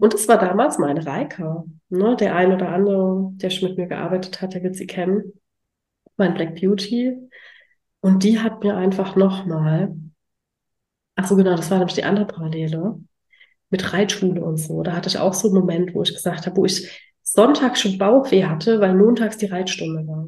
Und 0.02 0.14
es 0.14 0.26
war 0.26 0.37
damals 0.37 0.78
meine 0.78 1.06
Reika. 1.06 1.64
Ne? 1.88 2.16
Der 2.16 2.34
ein 2.34 2.52
oder 2.52 2.70
andere, 2.70 3.31
der 3.34 3.50
schon 3.50 3.69
mit 3.69 3.78
mir 3.78 3.87
gearbeitet 3.87 4.43
hat, 4.43 4.52
der 4.52 4.64
wird 4.64 4.75
sie 4.75 4.88
kennen. 4.88 5.32
Mein 6.16 6.35
Black 6.35 6.61
Beauty. 6.61 7.16
Und 8.00 8.25
die 8.25 8.40
hat 8.40 8.64
mir 8.64 8.76
einfach 8.76 9.14
nochmal, 9.14 9.94
ach 11.14 11.28
so 11.28 11.37
genau, 11.37 11.54
das 11.54 11.71
war 11.71 11.78
nämlich 11.78 11.94
die 11.94 12.02
andere 12.02 12.26
Parallele, 12.26 12.99
mit 13.71 13.92
Reitschule 13.92 14.42
und 14.42 14.56
so. 14.56 14.82
Da 14.82 14.94
hatte 14.97 15.09
ich 15.09 15.18
auch 15.18 15.35
so 15.35 15.47
einen 15.47 15.59
Moment, 15.61 15.94
wo 15.94 16.02
ich 16.02 16.12
gesagt 16.12 16.47
habe, 16.47 16.56
wo 16.56 16.64
ich 16.64 16.90
Sonntag 17.23 17.78
schon 17.78 17.97
Bauchweh 17.97 18.47
hatte, 18.47 18.80
weil 18.80 18.97
montags 18.97 19.38
die 19.38 19.47
Reitstunde 19.47 20.04
war. 20.09 20.26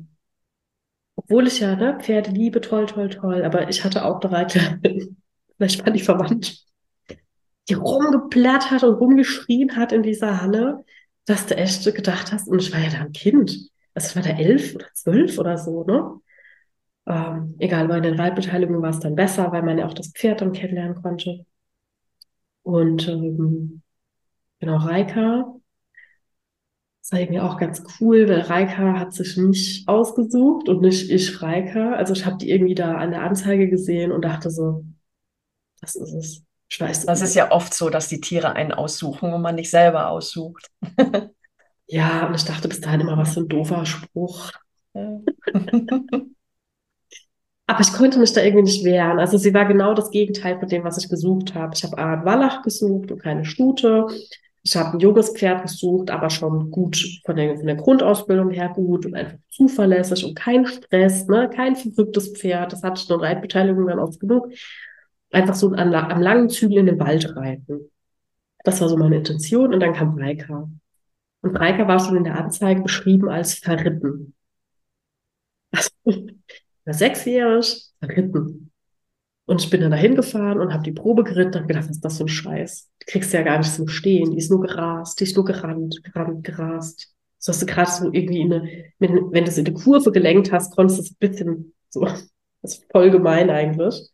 Obwohl 1.17 1.49
ich 1.49 1.59
ja, 1.59 1.75
ne, 1.75 1.99
Pferde 2.01 2.31
liebe, 2.31 2.61
toll, 2.61 2.87
toll, 2.87 3.09
toll, 3.09 3.45
aber 3.45 3.69
ich 3.69 3.83
hatte 3.83 4.05
auch 4.05 4.21
eine 4.21 4.31
Reiterin. 4.31 5.17
Vielleicht 5.57 5.85
war 5.85 5.93
die 5.93 5.99
verwandt 5.99 6.65
die 7.69 7.75
rumgeplattert 7.75 8.83
und 8.85 8.95
rumgeschrien 8.95 9.77
hat 9.77 9.93
in 9.93 10.03
dieser 10.03 10.43
Halle, 10.43 10.85
dass 11.27 11.47
du 11.47 11.57
echt 11.57 11.85
gedacht 11.95 12.33
hast, 12.33 12.49
und 12.49 12.61
ich 12.61 12.73
war 12.73 12.81
ja 12.81 12.91
da 12.91 12.99
ein 12.99 13.13
Kind, 13.13 13.71
also 13.95 14.09
ich 14.09 14.17
war 14.17 14.23
da 14.23 14.39
elf 14.39 14.75
oder 14.75 14.87
zwölf 14.95 15.39
oder 15.39 15.57
so, 15.59 15.85
ne? 15.85 16.21
Ähm, 17.07 17.55
egal, 17.59 17.89
bei 17.89 18.01
den 18.01 18.15
Reitbeteiligungen 18.15 18.83
war 18.83 18.91
es 18.91 19.01
dann 19.01 19.15
besser, 19.15 19.53
weil 19.53 19.63
man 19.63 19.79
ja 19.79 19.87
auch 19.87 19.95
das 19.95 20.09
Pferd 20.13 20.41
dann 20.41 20.53
kennenlernen 20.53 21.01
konnte. 21.03 21.45
Und 22.63 23.09
ähm, 23.09 23.83
genau, 24.61 24.77
Reika, 24.79 25.55
das 27.03 27.13
war 27.13 27.21
irgendwie 27.21 27.41
auch 27.41 27.59
ganz 27.59 27.83
cool, 28.01 28.29
weil 28.29 28.41
Reika 28.41 28.99
hat 28.99 29.13
sich 29.13 29.37
nicht 29.37 29.87
ausgesucht 29.89 30.69
und 30.71 30.81
nicht 30.81 31.11
ich 31.11 31.43
Reika. 31.43 31.93
Also 31.95 32.15
ich 32.15 32.25
habe 32.25 32.39
die 32.39 32.51
irgendwie 32.51 32.75
da 32.75 32.97
an 32.97 33.11
der 33.11 33.23
Anzeige 33.23 33.69
gesehen 33.69 34.11
und 34.11 34.25
dachte 34.25 34.51
so, 34.51 34.85
das 35.81 35.97
ist 35.97 36.15
es. 36.15 36.45
Ich 36.75 36.81
weiß, 36.81 37.07
das 37.07 37.23
ist 37.23 37.37
ja 37.37 37.53
oft 37.53 37.73
so, 37.73 37.89
dass 37.89 38.09
die 38.09 38.21
Tiere 38.21 38.55
einen 38.55 38.73
aussuchen 38.73 39.33
und 39.33 39.43
man 39.43 39.55
nicht 39.55 39.71
selber 39.71 40.09
aussucht. 40.09 40.73
ja, 41.87 42.27
und 42.27 42.35
ich 42.35 42.45
dachte 42.45 42.67
bis 42.67 42.81
dahin 42.81 43.03
immer, 43.03 43.17
was 43.17 43.35
für 43.35 43.43
ein 43.43 43.49
doofer 43.49 43.87
Spruch. 43.87 44.51
Aber 44.93 45.23
ich 47.81 47.93
konnte 47.93 48.19
mich 48.19 48.33
da 48.33 48.43
irgendwie 48.43 48.65
nicht 48.65 48.85
wehren. 48.85 49.21
Also 49.21 49.39
sie 49.39 49.55
war 49.55 49.67
genau 49.67 49.95
das 49.95 50.11
Gegenteil 50.11 50.59
von 50.59 50.69
dem, 50.69 50.83
was 50.83 50.99
ich 50.99 51.09
gesucht 51.09 51.55
habe. 51.55 51.75
Ich 51.77 51.85
habe 51.85 51.97
einen 51.97 52.25
Wallach 52.25 52.63
gesucht 52.63 53.13
und 53.13 53.23
keine 53.23 53.45
Stute. 53.45 54.09
Ich 54.65 54.75
habe 54.75 54.95
ein 54.95 55.01
junges 55.01 55.31
Pferd 55.31 55.63
gesucht, 55.63 56.11
aber 56.11 56.29
schon 56.29 56.73
gut 56.73 57.21
von 57.25 57.37
der, 57.37 57.57
von 57.57 57.67
der 57.67 57.77
Grundausbildung 57.77 58.51
her 58.51 58.73
gut 58.75 59.07
und 59.07 59.15
einfach 59.15 59.39
zuverlässig 59.49 60.25
und 60.25 60.35
kein 60.35 60.67
Stress, 60.67 61.29
ne? 61.29 61.49
kein 61.55 61.77
verrücktes 61.77 62.33
Pferd. 62.33 62.73
Das 62.73 62.83
hatte 62.83 63.01
ich 63.01 63.09
eine 63.13 63.23
Reitbeteiligung 63.23 63.87
dann 63.87 64.01
oft 64.01 64.19
genug. 64.19 64.49
Einfach 65.35 65.55
so 65.55 65.71
an, 65.71 65.93
am 65.95 66.21
langen 66.21 66.49
Zügel 66.49 66.79
in 66.79 66.87
den 66.87 67.01
Wald 67.01 67.35
reiten. 67.37 67.91
Das 68.65 68.81
war 68.81 68.89
so 68.89 68.97
meine 68.97 69.17
Intention. 69.17 69.75
Und 69.75 69.81
dann 69.81 69.93
kam 69.93 70.17
Reika. 70.17 70.69
Und 71.43 71.57
Reika 71.57 71.87
war 71.89 71.99
schon 71.99 72.17
in 72.17 72.25
der 72.25 72.39
Anzeige 72.39 72.83
beschrieben 72.83 73.29
als 73.29 73.55
verritten. 73.55 74.35
Also, 75.73 75.91
sechsjährig, 76.87 77.83
verritten. 77.99 78.71
Und 79.47 79.63
ich 79.63 79.69
bin 79.69 79.81
dann 79.81 79.91
dahin 79.91 80.15
gefahren 80.15 80.61
und 80.61 80.73
habe 80.73 80.85
die 80.85 80.93
Probe 80.93 81.25
geritten 81.25 81.49
und 81.49 81.57
habe 81.57 81.67
gedacht, 81.67 81.85
was 81.85 81.97
ist 81.97 82.05
das 82.05 82.17
für 82.17 82.25
ein 82.25 82.29
Scheiß? 82.29 82.91
Die 83.03 83.07
kriegst 83.07 83.33
du 83.33 83.37
ja 83.37 83.43
gar 83.43 83.59
nicht 83.59 83.75
zum 83.75 83.89
Stehen. 83.89 84.31
Die 84.31 84.39
ist 84.39 84.51
nur 84.51 84.63
gerast, 84.63 85.21
die 85.21 85.25
ist 85.25 85.37
nur 85.37 85.45
gerannt, 85.45 86.01
gerannt, 86.03 86.45
gerast. 86.45 87.13
So 87.39 87.51
hast 87.53 87.61
du 87.61 87.67
gerade 87.67 87.91
so 87.91 88.11
irgendwie 88.13 88.43
eine, 88.43 88.85
wenn 88.99 89.45
du 89.45 89.51
sie 89.51 89.61
in 89.61 89.67
die 89.67 89.75
Kurve 89.75 90.13
gelenkt 90.13 90.51
hast, 90.51 90.75
konntest 90.75 90.99
du 90.99 91.03
es 91.03 91.11
ein 91.11 91.17
bisschen 91.19 91.75
so, 91.91 92.01
das 92.63 92.79
ist 92.79 92.87
voll 92.91 93.11
gemein 93.11 93.51
eigentlich. 93.51 94.14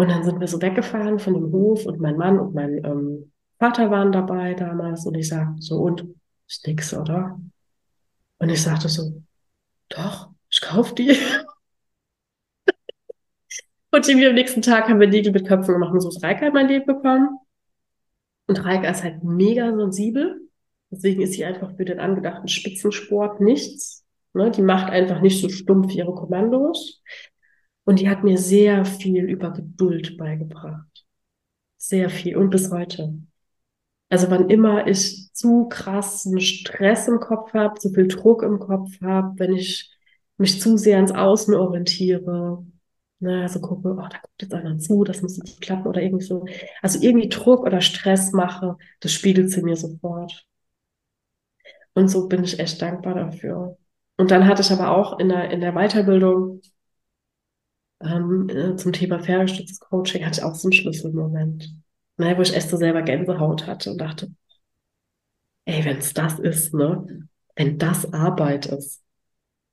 Und 0.00 0.08
dann 0.08 0.24
sind 0.24 0.40
wir 0.40 0.48
so 0.48 0.62
weggefahren 0.62 1.18
von 1.18 1.34
dem 1.34 1.52
Hof 1.52 1.84
und 1.84 2.00
mein 2.00 2.16
Mann 2.16 2.38
und 2.38 2.54
mein 2.54 2.82
ähm, 2.86 3.32
Vater 3.58 3.90
waren 3.90 4.12
dabei 4.12 4.54
damals 4.54 5.04
und 5.04 5.14
ich 5.14 5.28
sagte 5.28 5.60
so, 5.60 5.76
und 5.76 6.06
ist 6.48 6.66
nix, 6.66 6.94
oder? 6.94 7.38
Und 8.38 8.48
ich 8.48 8.62
sagte 8.62 8.88
so, 8.88 9.22
doch, 9.90 10.30
ich 10.48 10.62
kauf 10.62 10.94
die. 10.94 11.10
und 13.90 14.08
irgendwie 14.08 14.26
am 14.26 14.36
nächsten 14.36 14.62
Tag 14.62 14.88
haben 14.88 15.00
wir 15.00 15.06
Nägel 15.06 15.32
mit 15.32 15.46
Köpfen 15.46 15.74
gemacht 15.74 15.92
und 15.92 16.00
so 16.00 16.08
ist 16.08 16.24
Reika 16.24 16.46
in 16.46 16.54
mein 16.54 16.68
Leben 16.68 16.86
bekommen. 16.86 17.38
Und 18.46 18.64
Reika 18.64 18.88
ist 18.88 19.04
halt 19.04 19.22
mega 19.22 19.70
sensibel. 19.76 20.48
Deswegen 20.90 21.20
ist 21.20 21.34
sie 21.34 21.44
einfach 21.44 21.76
für 21.76 21.84
den 21.84 22.00
angedachten 22.00 22.48
Spitzensport 22.48 23.42
nichts. 23.42 24.02
Ne? 24.32 24.50
Die 24.50 24.62
macht 24.62 24.90
einfach 24.90 25.20
nicht 25.20 25.42
so 25.42 25.50
stumpf 25.50 25.92
ihre 25.92 26.14
Kommandos. 26.14 27.02
Und 27.90 27.98
die 27.98 28.08
hat 28.08 28.22
mir 28.22 28.38
sehr 28.38 28.84
viel 28.84 29.24
über 29.24 29.50
Geduld 29.50 30.16
beigebracht. 30.16 31.04
Sehr 31.76 32.08
viel 32.08 32.36
und 32.36 32.50
bis 32.50 32.70
heute. 32.70 33.18
Also 34.08 34.30
wann 34.30 34.48
immer 34.48 34.86
ich 34.86 35.32
zu 35.32 35.66
krassen 35.66 36.38
Stress 36.38 37.08
im 37.08 37.18
Kopf 37.18 37.52
habe, 37.52 37.80
zu 37.80 37.90
viel 37.90 38.06
Druck 38.06 38.44
im 38.44 38.60
Kopf 38.60 38.92
habe, 39.02 39.36
wenn 39.40 39.56
ich 39.56 39.90
mich 40.36 40.60
zu 40.60 40.76
sehr 40.76 41.00
ins 41.00 41.10
Außen 41.10 41.52
orientiere, 41.52 42.64
ne, 43.18 43.42
also 43.42 43.60
gucke, 43.60 43.88
oh, 43.88 43.96
da 43.96 44.18
guckt 44.18 44.40
jetzt 44.40 44.54
einer 44.54 44.78
zu, 44.78 45.02
das 45.02 45.20
muss 45.20 45.38
jetzt 45.38 45.60
klappen 45.60 45.88
oder 45.88 46.00
irgendwie 46.00 46.24
so. 46.24 46.46
Also 46.82 47.00
irgendwie 47.02 47.28
Druck 47.28 47.64
oder 47.64 47.80
Stress 47.80 48.30
mache, 48.30 48.76
das 49.00 49.12
spiegelt 49.12 49.50
sie 49.50 49.62
mir 49.62 49.74
sofort. 49.74 50.46
Und 51.94 52.06
so 52.06 52.28
bin 52.28 52.44
ich 52.44 52.60
echt 52.60 52.80
dankbar 52.80 53.16
dafür. 53.16 53.78
Und 54.16 54.30
dann 54.30 54.46
hatte 54.46 54.62
ich 54.62 54.70
aber 54.70 54.96
auch 54.96 55.18
in 55.18 55.28
der, 55.28 55.50
in 55.50 55.60
der 55.60 55.72
Weiterbildung 55.72 56.60
ähm, 58.02 58.48
äh, 58.48 58.76
zum 58.76 58.92
Thema 58.92 59.20
pferdestütztes 59.20 59.80
Coaching 59.80 60.24
hatte 60.24 60.40
ich 60.40 60.44
auch 60.44 60.54
so 60.54 60.68
einen 60.68 60.72
Schlüsselmoment, 60.72 61.74
ne, 62.16 62.36
wo 62.36 62.42
ich 62.42 62.54
echt 62.54 62.68
so 62.68 62.76
selber 62.76 63.02
Gänsehaut 63.02 63.66
hatte 63.66 63.90
und 63.90 63.98
dachte, 63.98 64.30
ey, 65.64 65.84
wenn 65.84 65.98
es 65.98 66.14
das 66.14 66.38
ist, 66.38 66.74
ne, 66.74 67.28
wenn 67.56 67.78
das 67.78 68.12
Arbeit 68.12 68.66
ist, 68.66 69.02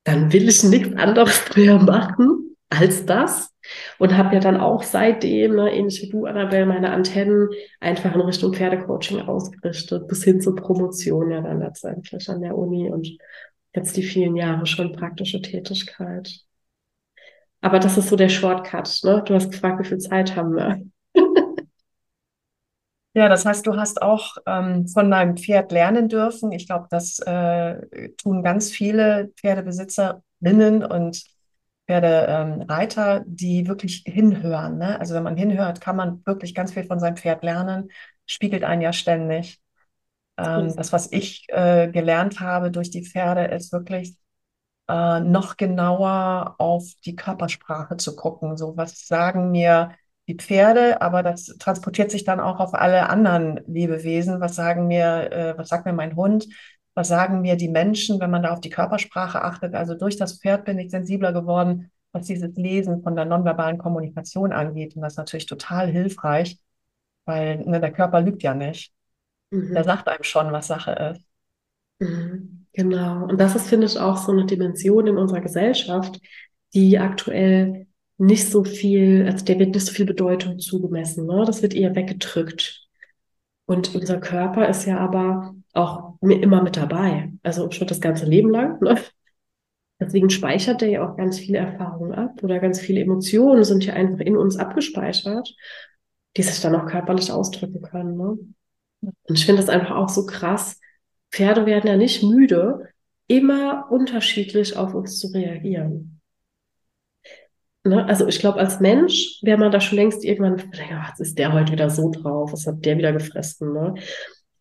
dann 0.04 0.32
will 0.32 0.48
ich 0.48 0.64
nichts 0.64 0.96
anderes 0.96 1.44
mehr 1.56 1.80
machen 1.80 2.56
als 2.70 3.06
das. 3.06 3.50
Und 3.98 4.16
habe 4.16 4.36
ja 4.36 4.40
dann 4.40 4.58
auch 4.58 4.84
seitdem, 4.84 5.56
ne, 5.56 5.74
ähnlich 5.74 6.02
wie 6.02 6.10
du, 6.10 6.26
Annabelle, 6.26 6.66
meine 6.66 6.92
Antennen 6.92 7.50
einfach 7.82 8.16
in 8.16 8.22
Richtung 8.22 8.54
Pferdecoaching 8.54 9.22
ausgerichtet, 9.22 10.08
bis 10.08 10.24
hin 10.24 10.40
zur 10.40 10.56
Promotion 10.56 11.32
ja 11.32 11.42
dann 11.42 11.60
letztendlich 11.60 12.30
an 12.30 12.42
der 12.42 12.58
Uni 12.58 12.90
und 12.90 13.18
jetzt 13.76 13.98
die 13.98 14.04
vielen 14.04 14.38
Jahre 14.38 14.66
schon 14.66 14.94
praktische 14.94 15.42
Tätigkeit. 15.42 16.47
Aber 17.68 17.80
das 17.80 17.98
ist 17.98 18.08
so 18.08 18.16
der 18.16 18.30
Shortcut, 18.30 19.02
ne? 19.04 19.22
Du 19.26 19.34
hast 19.34 19.52
gefragt, 19.52 19.82
wie 19.82 19.88
viel 19.90 19.98
Zeit 19.98 20.38
haben 20.38 20.56
wir. 20.56 20.82
Ja, 23.14 23.28
das 23.28 23.46
heißt, 23.46 23.68
du 23.68 23.76
hast 23.76 24.02
auch 24.02 24.38
ähm, 24.46 24.88
von 24.88 25.12
deinem 25.12 25.36
Pferd 25.36 25.74
lernen 25.74 26.08
dürfen. 26.08 26.54
Ich 26.54 26.66
glaube, 26.66 26.88
das 26.90 27.20
äh, 27.20 28.10
tun 28.16 28.42
ganz 28.42 28.72
viele 28.72 29.34
Pferdebesitzerinnen 29.36 30.86
und 30.86 31.26
Pferdereiter, 31.88 33.18
ähm, 33.18 33.24
die 33.26 33.68
wirklich 33.68 34.04
hinhören. 34.06 34.78
Ne? 34.78 34.98
Also 34.98 35.14
wenn 35.14 35.24
man 35.24 35.36
hinhört, 35.36 35.82
kann 35.82 35.98
man 35.98 36.26
wirklich 36.26 36.56
ganz 36.56 36.72
viel 36.72 36.86
von 36.86 37.02
seinem 37.02 37.18
Pferd 37.18 37.44
lernen. 37.44 37.90
Spiegelt 38.28 38.64
einen 38.64 38.82
ja 38.82 38.94
ständig. 38.94 39.60
Ähm, 40.38 40.74
das, 40.74 40.94
was 40.94 41.12
ich 41.12 41.48
äh, 41.50 41.90
gelernt 41.92 42.40
habe 42.40 42.72
durch 42.72 42.92
die 42.92 43.04
Pferde, 43.04 43.44
ist 43.54 43.74
wirklich 43.74 44.16
äh, 44.88 45.20
noch 45.20 45.58
genauer 45.58 46.56
auf 46.58 46.86
die 47.06 47.16
Körpersprache 47.16 47.98
zu 47.98 48.16
gucken. 48.16 48.58
So, 48.58 48.78
was 48.78 49.08
sagen 49.08 49.52
mir 49.52 49.92
die 50.28 50.36
Pferde, 50.36 51.02
aber 51.02 51.24
das 51.24 51.46
transportiert 51.58 52.12
sich 52.12 52.26
dann 52.26 52.40
auch 52.40 52.60
auf 52.60 52.74
alle 52.74 53.10
anderen 53.10 53.62
Lebewesen. 53.68 54.42
Was 54.42 54.56
sagen 54.56 54.88
mir, 54.88 55.32
äh, 55.32 55.58
was 55.58 55.70
sagt 55.70 55.86
mir 55.86 55.94
mein 55.94 56.16
Hund? 56.16 56.48
Was 56.94 57.08
sagen 57.10 57.42
mir 57.42 57.56
die 57.56 57.70
Menschen, 57.70 58.20
wenn 58.20 58.32
man 58.32 58.44
da 58.44 58.52
auf 58.52 58.60
die 58.60 58.70
Körpersprache 58.70 59.42
achtet? 59.42 59.76
Also 59.76 59.96
durch 59.96 60.18
das 60.18 60.40
Pferd 60.40 60.66
bin 60.66 60.80
ich 60.80 60.92
sensibler 60.92 61.32
geworden, 61.32 61.92
was 62.12 62.26
dieses 62.26 62.56
Lesen 62.56 63.04
von 63.04 63.16
der 63.16 63.26
nonverbalen 63.26 63.78
Kommunikation 63.78 64.52
angeht. 64.52 64.96
Und 64.96 65.02
das 65.04 65.14
ist 65.14 65.18
natürlich 65.18 65.46
total 65.46 65.88
hilfreich, 65.90 66.60
weil 67.26 67.58
ne, 67.66 67.80
der 67.80 67.92
Körper 67.92 68.22
lügt 68.22 68.44
ja 68.44 68.54
nicht. 68.54 68.94
Mhm. 69.52 69.74
Der 69.74 69.84
sagt 69.84 70.08
einem 70.08 70.24
schon, 70.24 70.52
was 70.52 70.68
Sache 70.68 70.92
ist. 70.92 71.22
Mhm. 72.00 72.67
Genau. 72.78 73.24
Und 73.26 73.42
das 73.42 73.56
ist, 73.56 73.68
finde 73.68 73.88
ich, 73.88 74.00
auch 74.00 74.18
so 74.18 74.32
eine 74.32 74.46
Dimension 74.46 75.08
in 75.08 75.18
unserer 75.18 75.42
Gesellschaft, 75.42 76.22
die 76.76 77.00
aktuell 77.00 77.88
nicht 78.20 78.52
so 78.52 78.64
viel, 78.64 79.26
also 79.26 79.44
der 79.44 79.58
wird 79.58 79.74
nicht 79.74 79.86
so 79.88 79.92
viel 79.92 80.06
Bedeutung 80.06 80.60
zugemessen. 80.60 81.26
Ne? 81.26 81.44
Das 81.44 81.64
wird 81.64 81.74
eher 81.74 81.96
weggedrückt. 81.96 82.88
Und 83.66 83.96
unser 83.96 84.20
Körper 84.20 84.70
ist 84.70 84.86
ja 84.86 85.00
aber 85.00 85.56
auch 85.74 86.18
immer 86.22 86.62
mit 86.62 86.78
dabei. 86.78 87.34
Also 87.42 87.70
schon 87.72 87.88
das 87.88 88.00
ganze 88.00 88.28
Leben 88.28 88.52
lang. 88.52 88.80
Ne? 88.80 89.00
Deswegen 90.00 90.30
speichert 90.30 90.82
der 90.82 90.90
ja 90.90 91.10
auch 91.10 91.18
ganz 91.18 91.40
viele 91.40 91.58
Erfahrungen 91.58 92.14
ab 92.14 92.44
oder 92.44 92.60
ganz 92.60 92.80
viele 92.80 93.02
Emotionen 93.02 93.64
sind 93.64 93.84
ja 93.88 93.96
einfach 93.96 94.20
in 94.20 94.38
uns 94.38 94.56
abgespeichert, 94.56 95.56
die 96.38 96.44
sich 96.44 96.62
dann 96.62 96.76
auch 96.76 96.86
körperlich 96.86 97.32
ausdrücken 97.32 97.82
können. 97.82 98.18
Ne? 98.18 98.38
Und 99.02 99.36
ich 99.36 99.48
finde 99.48 99.64
das 99.64 99.70
einfach 99.70 99.96
auch 99.96 100.10
so 100.10 100.28
krass, 100.28 100.80
Pferde 101.32 101.66
werden 101.66 101.88
ja 101.88 101.98
nicht 101.98 102.24
müde, 102.24 102.88
immer 103.28 103.88
unterschiedlich 103.92 104.76
auf 104.78 104.94
uns 104.94 105.20
zu 105.20 105.28
reagieren. 105.28 106.22
Ne? 107.88 108.06
Also 108.06 108.28
ich 108.28 108.40
glaube, 108.40 108.60
als 108.60 108.80
Mensch 108.80 109.40
wäre 109.42 109.58
man 109.58 109.72
da 109.72 109.80
schon 109.80 109.98
längst 109.98 110.24
irgendwann, 110.24 110.72
ja, 110.74 111.08
was 111.10 111.20
ist 111.20 111.38
der 111.38 111.54
heute 111.54 111.72
wieder 111.72 111.90
so 111.90 112.12
drauf? 112.12 112.54
Was 112.54 112.68
hat 112.68 112.86
der 112.86 112.98
wieder 112.98 113.14
gefressen? 113.14 113.74
Ne? 113.74 113.96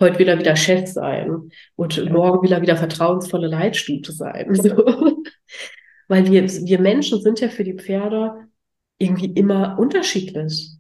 Heute 0.01 0.19
wieder 0.19 0.39
wieder 0.39 0.57
Chef 0.57 0.89
sein 0.89 1.51
und 1.77 2.11
morgen 2.13 2.43
wieder 2.43 2.61
wieder 2.63 2.77
vertrauensvolle 2.77 3.49
Leitstute 3.49 4.13
sein. 4.13 4.55
So. 4.55 5.25
Weil 6.09 6.31
wir, 6.31 6.45
wir 6.45 6.79
Menschen 6.79 7.21
sind 7.21 7.41
ja 7.41 7.49
für 7.49 7.65
die 7.65 7.75
Pferde 7.75 8.47
irgendwie 8.97 9.27
immer 9.33 9.77
unterschiedlich. 9.77 10.71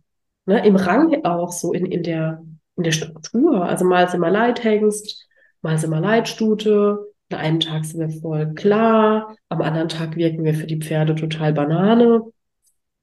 Ne? 0.45 0.64
Im 0.64 0.76
Rang 0.76 1.25
auch 1.25 1.50
so 1.50 1.73
in, 1.73 1.87
in, 1.87 2.05
der, 2.05 2.45
in 2.76 2.85
der 2.85 2.93
Struktur. 2.93 3.64
Also 3.64 3.85
mal 3.85 4.09
sind 4.09 4.21
wir 4.21 4.31
Leithengst, 4.31 5.25
Mal 5.66 5.78
sind 5.78 5.90
wir 5.90 6.00
Leitstute, 6.00 7.12
an 7.32 7.38
einem 7.38 7.58
Tag 7.58 7.85
sind 7.85 7.99
wir 7.99 8.20
voll 8.20 8.54
klar, 8.54 9.37
am 9.49 9.62
anderen 9.62 9.88
Tag 9.88 10.14
wirken 10.14 10.44
wir 10.44 10.54
für 10.54 10.68
die 10.68 10.78
Pferde 10.78 11.16
total 11.16 11.52
Banane, 11.52 12.23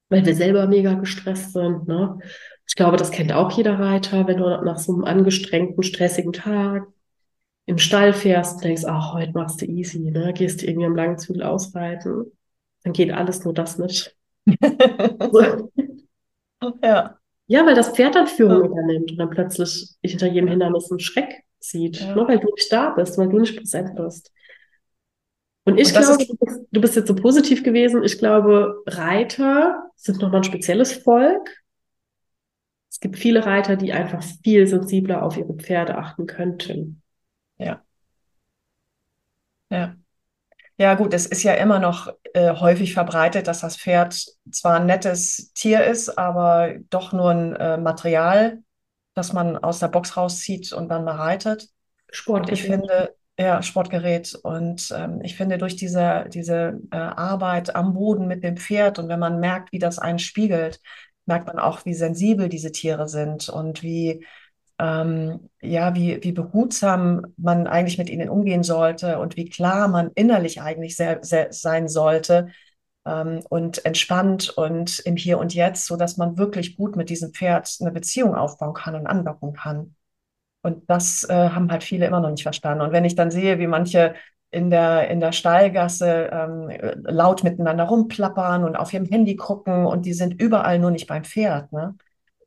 weil 0.08 0.26
wir 0.26 0.34
selber 0.34 0.66
mega 0.68 0.94
gestresst 0.94 1.52
sind. 1.52 1.90
Ne? 1.90 2.18
Ich 2.66 2.76
glaube, 2.76 2.96
das 2.96 3.12
kennt 3.12 3.34
auch 3.34 3.52
jeder 3.52 3.78
Reiter, 3.80 4.28
wenn 4.28 4.38
du 4.38 4.46
nach 4.64 4.78
so 4.78 4.94
einem 4.94 5.04
angestrengten, 5.04 5.84
stressigen 5.84 6.32
Tag 6.32 6.88
im 7.66 7.80
Stall 7.80 8.14
fährst 8.14 8.56
und 8.56 8.64
denkst, 8.64 8.86
ach, 8.86 9.14
heute 9.14 9.34
machst 9.34 9.62
du 9.62 9.66
easy, 9.66 10.00
ne? 10.00 10.32
gehst 10.34 10.62
du 10.62 10.66
irgendwie 10.66 10.88
am 10.88 10.96
langen 10.96 11.18
Zügel 11.18 11.44
ausreiten, 11.44 12.32
dann 12.86 12.94
geht 12.94 13.12
alles 13.12 13.44
nur 13.44 13.54
das 13.54 13.78
nicht. 13.78 14.16
so. 15.34 15.70
Ja. 16.82 17.18
Ja, 17.48 17.66
weil 17.66 17.76
das 17.76 17.90
Pferd 17.90 18.16
dann 18.16 18.28
Führung 18.28 18.62
ja. 18.62 18.70
übernimmt 18.70 19.12
und 19.12 19.18
dann 19.18 19.30
plötzlich 19.32 19.96
hinter 20.02 20.28
jedem 20.28 20.48
Hindernis 20.48 20.90
ein 20.90 21.00
Schreck 21.00 21.43
sieht, 21.64 22.00
ja. 22.00 22.16
ne, 22.16 22.28
weil 22.28 22.40
du 22.40 22.54
nicht 22.54 22.72
da 22.72 22.92
bist, 22.92 23.18
weil 23.18 23.30
du 23.30 23.40
nicht 23.40 23.58
präsent 23.58 23.96
bist. 23.96 24.32
Und 25.66 25.80
ich 25.80 25.96
und 25.96 26.04
glaube, 26.04 26.26
du 26.26 26.36
bist, 26.38 26.62
du 26.72 26.82
bist 26.82 26.96
jetzt 26.96 27.08
so 27.08 27.16
positiv 27.16 27.64
gewesen. 27.64 28.04
Ich 28.04 28.18
glaube, 28.18 28.84
Reiter 28.86 29.90
sind 29.96 30.22
nochmal 30.22 30.42
ein 30.42 30.44
spezielles 30.44 30.94
Volk. 30.94 31.50
Es 32.90 33.00
gibt 33.00 33.18
viele 33.18 33.46
Reiter, 33.46 33.76
die 33.76 33.94
einfach 33.94 34.22
viel 34.44 34.68
sensibler 34.68 35.24
auf 35.24 35.38
ihre 35.38 35.54
Pferde 35.54 35.98
achten 35.98 36.28
könnten. 36.28 37.02
Ja. 37.58 37.82
Ja. 39.70 39.96
Ja, 40.78 40.96
gut, 40.96 41.14
es 41.14 41.28
ist 41.28 41.44
ja 41.44 41.54
immer 41.54 41.80
noch 41.80 42.12
äh, 42.34 42.56
häufig 42.56 42.94
verbreitet, 42.94 43.48
dass 43.48 43.62
das 43.62 43.78
Pferd 43.78 44.26
zwar 44.52 44.80
ein 44.80 44.88
nettes 44.88 45.54
Tier 45.54 45.86
ist, 45.86 46.18
aber 46.18 46.76
doch 46.90 47.14
nur 47.14 47.30
ein 47.30 47.56
äh, 47.56 47.78
Material 47.78 48.64
dass 49.16 49.34
man 49.34 49.58
aus 49.58 49.80
der 49.80 49.88
Box 49.90 50.18
rauszieht 50.18 50.74
und 50.74 50.90
dann 50.90 51.04
mal 51.04 51.16
reitet. 51.16 51.70
Und 52.26 52.50
ich 52.52 52.64
finde, 52.64 53.16
ja, 53.38 53.62
Sportgerät. 53.62 54.36
Und 54.44 54.94
ähm, 54.96 55.22
ich 55.24 55.36
finde, 55.36 55.58
durch 55.58 55.76
diese, 55.76 56.26
diese 56.34 56.80
äh, 56.92 56.98
Arbeit 56.98 57.76
am 57.76 57.94
Boden 57.94 58.28
mit 58.28 58.44
dem 58.44 58.58
Pferd 58.58 59.00
und 59.00 59.10
wenn 59.10 59.20
man 59.20 59.40
merkt, 59.40 59.72
wie 59.72 59.80
das 59.80 60.00
einen 60.00 60.20
spiegelt, 60.20 60.80
merkt 61.26 61.48
man 61.48 61.60
auch, 61.60 61.86
wie 61.86 61.94
sensibel 61.94 62.50
diese 62.50 62.72
Tiere 62.72 63.08
sind 63.08 63.50
und 63.50 63.82
wie, 63.82 64.26
ähm, 64.80 65.50
ja, 65.62 65.96
wie, 65.96 66.22
wie 66.24 66.32
behutsam 66.32 67.34
man 67.38 67.68
eigentlich 67.68 67.98
mit 67.98 68.10
ihnen 68.10 68.30
umgehen 68.30 68.64
sollte 68.64 69.20
und 69.20 69.38
wie 69.38 69.50
klar 69.50 69.88
man 69.88 70.12
innerlich 70.16 70.62
eigentlich 70.62 70.96
sehr, 70.96 71.24
sehr 71.24 71.52
sein 71.54 71.88
sollte 71.88 72.50
und 73.06 73.86
entspannt 73.86 74.50
und 74.50 75.00
im 75.00 75.18
Hier 75.18 75.38
und 75.38 75.54
Jetzt, 75.54 75.88
so 75.88 75.98
dass 75.98 76.18
man 76.18 76.38
wirklich 76.38 76.78
gut 76.78 76.96
mit 76.96 77.10
diesem 77.10 77.34
Pferd 77.34 77.78
eine 77.82 77.92
Beziehung 77.92 78.34
aufbauen 78.36 78.74
kann 78.74 78.96
und 78.96 79.08
andocken 79.08 79.54
kann. 79.54 79.96
Und 80.62 80.90
das 80.90 81.26
äh, 81.30 81.50
haben 81.50 81.70
halt 81.70 81.84
viele 81.84 82.06
immer 82.06 82.22
noch 82.22 82.32
nicht 82.32 82.44
verstanden. 82.44 82.82
Und 82.82 82.94
wenn 82.94 83.04
ich 83.04 83.16
dann 83.16 83.32
sehe, 83.32 83.60
wie 83.60 83.68
manche 83.68 84.16
in 84.50 84.70
der, 84.70 85.10
in 85.10 85.20
der 85.20 85.34
Stallgasse 85.34 86.30
ähm, 86.32 86.70
laut 87.04 87.44
miteinander 87.44 87.86
rumplappern 87.86 88.64
und 88.64 88.76
auf 88.76 88.94
ihrem 88.94 89.06
Handy 89.06 89.36
gucken 89.36 89.86
und 89.86 90.06
die 90.06 90.14
sind 90.14 90.40
überall 90.40 90.80
nur 90.80 90.92
nicht 90.92 91.08
beim 91.08 91.24
Pferd. 91.24 91.74
Ne? 91.74 91.96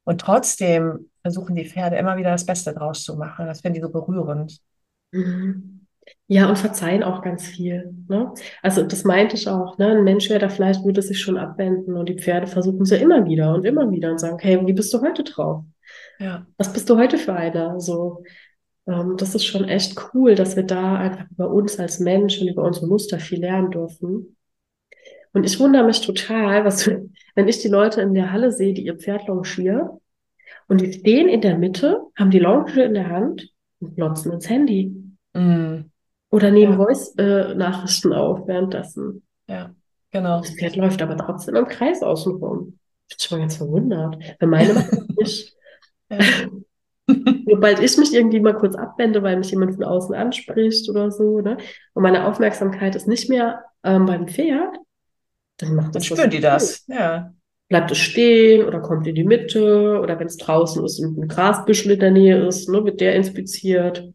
Und 0.05 0.21
trotzdem 0.21 1.11
versuchen 1.23 1.57
die 1.57 1.67
Pferde 1.67 1.97
immer 1.97 2.17
wieder 2.17 2.31
das 2.31 2.47
Beste 2.47 2.73
draus 2.73 3.03
zu 3.03 3.17
machen. 3.17 3.47
Das 3.47 3.61
finde 3.61 3.79
ich 3.79 3.85
so 3.85 3.91
berührend. 3.91 4.61
Mhm. 5.11 5.75
Ja, 6.29 6.49
und 6.49 6.59
verzeihen 6.59 7.05
auch 7.05 7.23
ganz 7.23 7.47
viel. 7.47 7.95
Ne? 8.09 8.33
Also 8.63 8.83
das 8.83 9.05
meinte 9.05 9.37
ich 9.37 9.49
auch. 9.49 9.79
Ne? 9.79 9.89
Ein 9.89 10.05
Mensch 10.05 10.29
wäre 10.29 10.41
da 10.41 10.49
vielleicht, 10.49 10.85
würde 10.85 11.01
sich 11.01 11.21
schon 11.21 11.37
abwenden 11.37 11.97
und 11.97 12.09
die 12.09 12.19
Pferde 12.19 12.49
versuchen 12.49 12.83
es 12.83 12.91
ja 12.91 12.97
immer 12.97 13.25
wieder 13.27 13.55
und 13.55 13.65
immer 13.65 13.91
wieder 13.91 14.11
und 14.11 14.19
sagen, 14.19 14.39
hey, 14.41 14.61
wie 14.67 14.73
bist 14.73 14.93
du 14.93 15.01
heute 15.01 15.23
drauf? 15.23 15.65
Ja. 16.19 16.47
Was 16.59 16.73
bist 16.73 16.91
du 16.91 16.97
heute 16.97 17.17
für 17.19 17.33
einer? 17.33 17.81
So, 17.81 18.25
ähm, 18.89 19.17
das 19.17 19.35
ist 19.35 19.45
schon 19.45 19.69
echt 19.69 19.97
cool, 20.15 20.35
dass 20.35 20.57
wir 20.57 20.65
da 20.65 20.97
einfach 20.97 21.31
über 21.31 21.51
uns 21.51 21.79
als 21.79 22.01
Mensch 22.01 22.41
und 22.41 22.49
über 22.49 22.65
unsere 22.65 22.89
Muster 22.89 23.19
viel 23.19 23.41
lernen 23.41 23.71
dürfen. 23.71 24.37
Und 25.33 25.45
ich 25.45 25.61
wundere 25.61 25.85
mich 25.85 26.01
total, 26.01 26.65
was, 26.65 26.89
wenn 27.35 27.49
ich 27.49 27.61
die 27.61 27.69
Leute 27.69 28.01
in 28.01 28.15
der 28.15 28.33
Halle 28.33 28.53
sehe, 28.53 28.75
die 28.75 28.85
ihr 28.85 28.97
Pferd 28.97 29.27
longieren 29.29 29.91
und 30.69 30.81
die 30.81 30.93
stehen 30.93 31.29
in 31.29 31.41
der 31.41 31.59
Mitte, 31.59 32.01
haben 32.17 32.31
die 32.31 32.39
Longe 32.39 32.83
in 32.83 32.95
der 32.95 33.11
Hand 33.11 33.53
und 33.81 33.95
glotzen 33.97 34.33
ins 34.33 34.49
Handy. 34.49 34.95
Mm. 35.35 35.91
Oder 36.37 36.50
nehmen 36.50 36.73
ja. 36.73 36.85
Voice-Nachrichten 36.85 38.12
auf 38.12 38.47
währenddessen. 38.47 39.23
Ja, 39.49 39.75
genau. 40.11 40.40
Das 40.40 40.50
Pferd 40.50 40.76
läuft 40.76 41.00
aber 41.00 41.16
trotzdem 41.16 41.57
im 41.57 41.66
Kreis 41.66 42.02
außenrum. 42.02 42.78
Ich 43.09 43.16
bin 43.16 43.26
schon 43.26 43.38
ganz 43.38 43.57
verwundert. 43.57 44.19
Bei 44.38 44.47
meine 44.47 44.75
macht 44.75 44.93
nicht. 45.19 45.57
Ja. 46.11 46.19
Sobald 47.49 47.81
ich 47.81 47.97
mich 47.97 48.12
irgendwie 48.12 48.40
mal 48.40 48.52
kurz 48.52 48.75
abwende, 48.75 49.23
weil 49.23 49.38
mich 49.38 49.50
jemand 49.50 49.76
von 49.76 49.85
außen 49.85 50.14
anspricht 50.14 50.90
oder 50.90 51.11
so, 51.11 51.40
ne? 51.40 51.57
Und 51.95 52.02
meine 52.02 52.26
Aufmerksamkeit 52.26 52.95
ist 52.97 53.09
nicht 53.09 53.31
mehr 53.31 53.64
ähm, 53.83 54.05
beim 54.05 54.28
Pferd, 54.28 54.76
dann 55.57 55.75
macht 55.75 55.95
das. 55.95 56.07
Dann 56.07 56.16
spüren 56.19 56.31
die 56.31 56.40
das, 56.40 56.85
ja. 56.87 57.33
Bleibt 57.69 57.90
es 57.90 57.99
stehen 57.99 58.66
oder 58.66 58.81
kommt 58.81 59.07
in 59.07 59.14
die 59.14 59.25
Mitte 59.25 60.00
oder 60.02 60.21
wenn 60.21 60.26
es 60.26 60.37
draußen 60.37 60.85
ist 60.85 61.00
und 61.00 61.19
ein 61.19 61.28
Grasbüschel 61.28 61.93
in 61.93 62.00
der 62.00 62.11
Nähe 62.11 62.47
ist, 62.47 62.69
ne, 62.69 62.85
wird 62.85 63.00
der 63.00 63.14
inspiziert. 63.14 64.12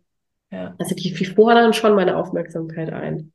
Ja. 0.51 0.75
Also 0.77 0.95
die, 0.95 1.13
die 1.13 1.25
fordern 1.25 1.73
schon 1.73 1.95
meine 1.95 2.17
Aufmerksamkeit 2.17 2.91
ein. 2.91 3.33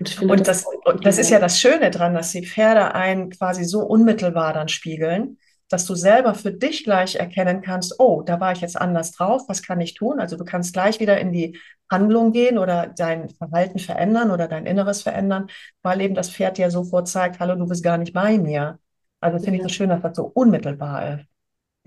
Und, 0.00 0.08
finde, 0.08 0.34
und 0.34 0.46
das, 0.46 0.64
das, 0.84 0.96
das 1.02 1.18
ist 1.18 1.30
ja 1.30 1.38
das 1.38 1.58
Schöne 1.58 1.90
dran, 1.90 2.14
dass 2.14 2.30
die 2.30 2.46
Pferde 2.46 2.94
einen 2.94 3.30
quasi 3.30 3.64
so 3.64 3.80
unmittelbar 3.80 4.52
dann 4.52 4.68
spiegeln, 4.68 5.38
dass 5.68 5.84
du 5.84 5.94
selber 5.94 6.34
für 6.34 6.52
dich 6.52 6.84
gleich 6.84 7.16
erkennen 7.16 7.62
kannst, 7.62 7.96
oh, 7.98 8.22
da 8.22 8.40
war 8.40 8.52
ich 8.52 8.60
jetzt 8.60 8.80
anders 8.80 9.12
drauf, 9.12 9.42
was 9.48 9.62
kann 9.62 9.80
ich 9.80 9.94
tun? 9.94 10.20
Also 10.20 10.36
du 10.36 10.44
kannst 10.44 10.72
gleich 10.72 10.98
wieder 11.00 11.18
in 11.18 11.32
die 11.32 11.58
Handlung 11.90 12.32
gehen 12.32 12.58
oder 12.58 12.92
dein 12.96 13.28
Verhalten 13.28 13.78
verändern 13.78 14.30
oder 14.30 14.48
dein 14.48 14.66
Inneres 14.66 15.02
verändern, 15.02 15.48
weil 15.82 16.00
eben 16.00 16.14
das 16.14 16.30
Pferd 16.30 16.58
dir 16.58 16.70
sofort 16.70 17.08
zeigt, 17.08 17.38
hallo, 17.40 17.54
du 17.56 17.66
bist 17.66 17.82
gar 17.82 17.98
nicht 17.98 18.12
bei 18.12 18.38
mir. 18.38 18.78
Also 19.20 19.38
finde 19.38 19.58
ja. 19.58 19.64
ich 19.64 19.70
so 19.72 19.74
schön, 19.74 19.90
dass 19.90 20.02
das 20.02 20.16
so 20.16 20.24
unmittelbar 20.24 21.14
ist. 21.18 21.26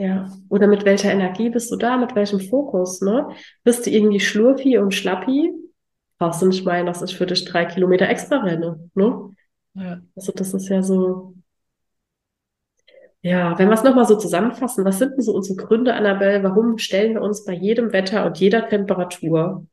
Ja, 0.02 0.28
oder 0.50 0.66
mit 0.66 0.84
welcher 0.84 1.12
Energie 1.12 1.52
bist 1.52 1.72
du 1.72 1.76
da, 1.76 1.96
mit 1.96 2.16
welchem 2.16 2.40
Fokus, 2.40 3.02
ne? 3.02 3.28
Bist 3.64 3.86
du 3.86 3.92
irgendwie 3.92 4.20
schlurfi 4.20 4.80
und 4.80 4.96
schlappi? 4.96 5.54
Brauchst 6.18 6.42
du 6.42 6.48
nicht 6.48 6.66
meinen, 6.66 6.88
dass 6.88 7.04
ich 7.04 7.16
für 7.16 7.28
dich 7.28 7.46
drei 7.46 7.66
Kilometer 7.66 8.10
extra 8.10 8.38
renne, 8.38 8.90
ne? 8.96 9.30
Ja. 9.76 10.02
Also 10.16 10.32
das 10.32 10.56
ist 10.56 10.70
ja 10.70 10.82
so, 10.82 11.36
ja, 13.22 13.60
wenn 13.60 13.68
wir 13.68 13.76
es 13.76 13.84
nochmal 13.84 14.08
so 14.08 14.18
zusammenfassen, 14.18 14.86
was 14.86 14.98
sind 14.98 15.12
denn 15.12 15.22
so 15.22 15.36
unsere 15.36 15.64
Gründe, 15.64 15.94
Annabelle? 15.94 16.42
Warum 16.42 16.80
stellen 16.80 17.14
wir 17.14 17.22
uns 17.22 17.46
bei 17.46 17.54
jedem 17.54 17.94
Wetter 17.94 18.26
und 18.26 18.40
jeder 18.40 18.68
Temperatur? 18.68 19.68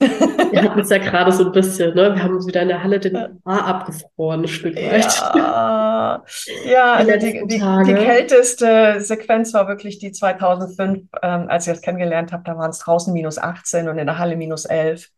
Wir 0.00 0.62
hatten 0.62 0.80
es 0.80 0.88
ja 0.88 0.98
gerade 0.98 1.30
so 1.30 1.44
ein 1.44 1.52
bisschen, 1.52 1.94
ne? 1.94 2.14
Wir 2.14 2.22
haben 2.22 2.34
uns 2.34 2.46
wieder 2.46 2.62
in 2.62 2.68
der 2.68 2.82
Halle 2.82 2.98
den 2.98 3.16
Haar 3.44 3.66
abgefroren, 3.66 4.42
ein 4.42 4.48
Stück 4.48 4.76
weit. 4.76 5.14
Ja, 5.34 6.24
ja 6.64 7.04
die, 7.04 7.46
die, 7.46 7.58
die, 7.58 7.94
kälteste 7.94 9.00
Sequenz 9.00 9.52
war 9.52 9.68
wirklich 9.68 9.98
die 9.98 10.12
2005, 10.12 11.02
ähm, 11.22 11.46
als 11.48 11.66
ich 11.66 11.74
das 11.74 11.82
kennengelernt 11.82 12.32
habe. 12.32 12.42
Da 12.44 12.56
waren 12.56 12.70
es 12.70 12.78
draußen 12.78 13.12
minus 13.12 13.38
18 13.38 13.88
und 13.88 13.98
in 13.98 14.06
der 14.06 14.18
Halle 14.18 14.36
minus 14.36 14.64
11. 14.64 15.08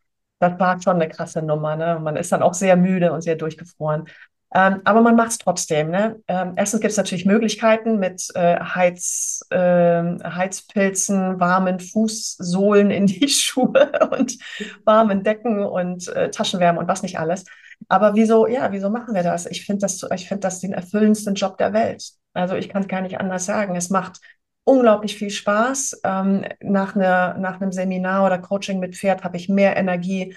Das 0.40 0.58
war 0.58 0.82
schon 0.82 0.96
eine 0.96 1.08
krasse 1.08 1.42
Nummer. 1.42 1.76
Ne? 1.76 2.00
Man 2.02 2.16
ist 2.16 2.32
dann 2.32 2.42
auch 2.42 2.54
sehr 2.54 2.76
müde 2.76 3.12
und 3.12 3.22
sehr 3.22 3.36
durchgefroren. 3.36 4.08
Ähm, 4.54 4.82
aber 4.84 5.00
man 5.00 5.16
macht 5.16 5.30
es 5.30 5.38
trotzdem. 5.38 5.90
Ne? 5.90 6.20
Ähm, 6.28 6.52
erstens 6.56 6.80
gibt 6.80 6.90
es 6.90 6.96
natürlich 6.98 7.24
Möglichkeiten 7.24 7.98
mit 7.98 8.28
äh, 8.34 8.60
Heiz, 8.60 9.40
äh, 9.50 9.56
Heizpilzen, 9.56 11.40
warmen 11.40 11.80
Fußsohlen 11.80 12.90
in 12.90 13.06
die 13.06 13.28
Schuhe 13.30 13.92
und 14.10 14.36
warmen 14.84 15.22
Decken 15.22 15.64
und 15.64 16.08
äh, 16.08 16.30
Taschenwärme 16.30 16.80
und 16.80 16.88
was 16.88 17.02
nicht 17.02 17.18
alles. 17.18 17.44
Aber 17.88 18.14
wieso, 18.14 18.46
ja, 18.46 18.70
wieso 18.72 18.90
machen 18.90 19.14
wir 19.14 19.22
das? 19.22 19.46
Ich 19.46 19.64
finde 19.64 19.80
das, 19.80 20.06
ich 20.14 20.28
das 20.40 20.60
den 20.60 20.72
erfüllendsten 20.72 21.34
Job 21.34 21.56
der 21.56 21.72
Welt. 21.72 22.12
Also 22.34 22.54
ich 22.54 22.68
kann 22.68 22.82
es 22.82 22.88
gar 22.88 23.00
nicht 23.00 23.18
anders 23.18 23.46
sagen. 23.46 23.74
Es 23.74 23.90
macht 23.90 24.20
unglaublich 24.64 25.16
viel 25.16 25.30
Spaß. 25.30 26.00
Ähm, 26.04 26.44
nach, 26.60 26.94
einer, 26.94 27.38
nach 27.38 27.60
einem 27.60 27.72
Seminar 27.72 28.26
oder 28.26 28.38
Coaching 28.38 28.78
mit 28.78 28.96
Pferd 28.96 29.24
habe 29.24 29.36
ich 29.36 29.48
mehr 29.48 29.76
Energie 29.76 30.36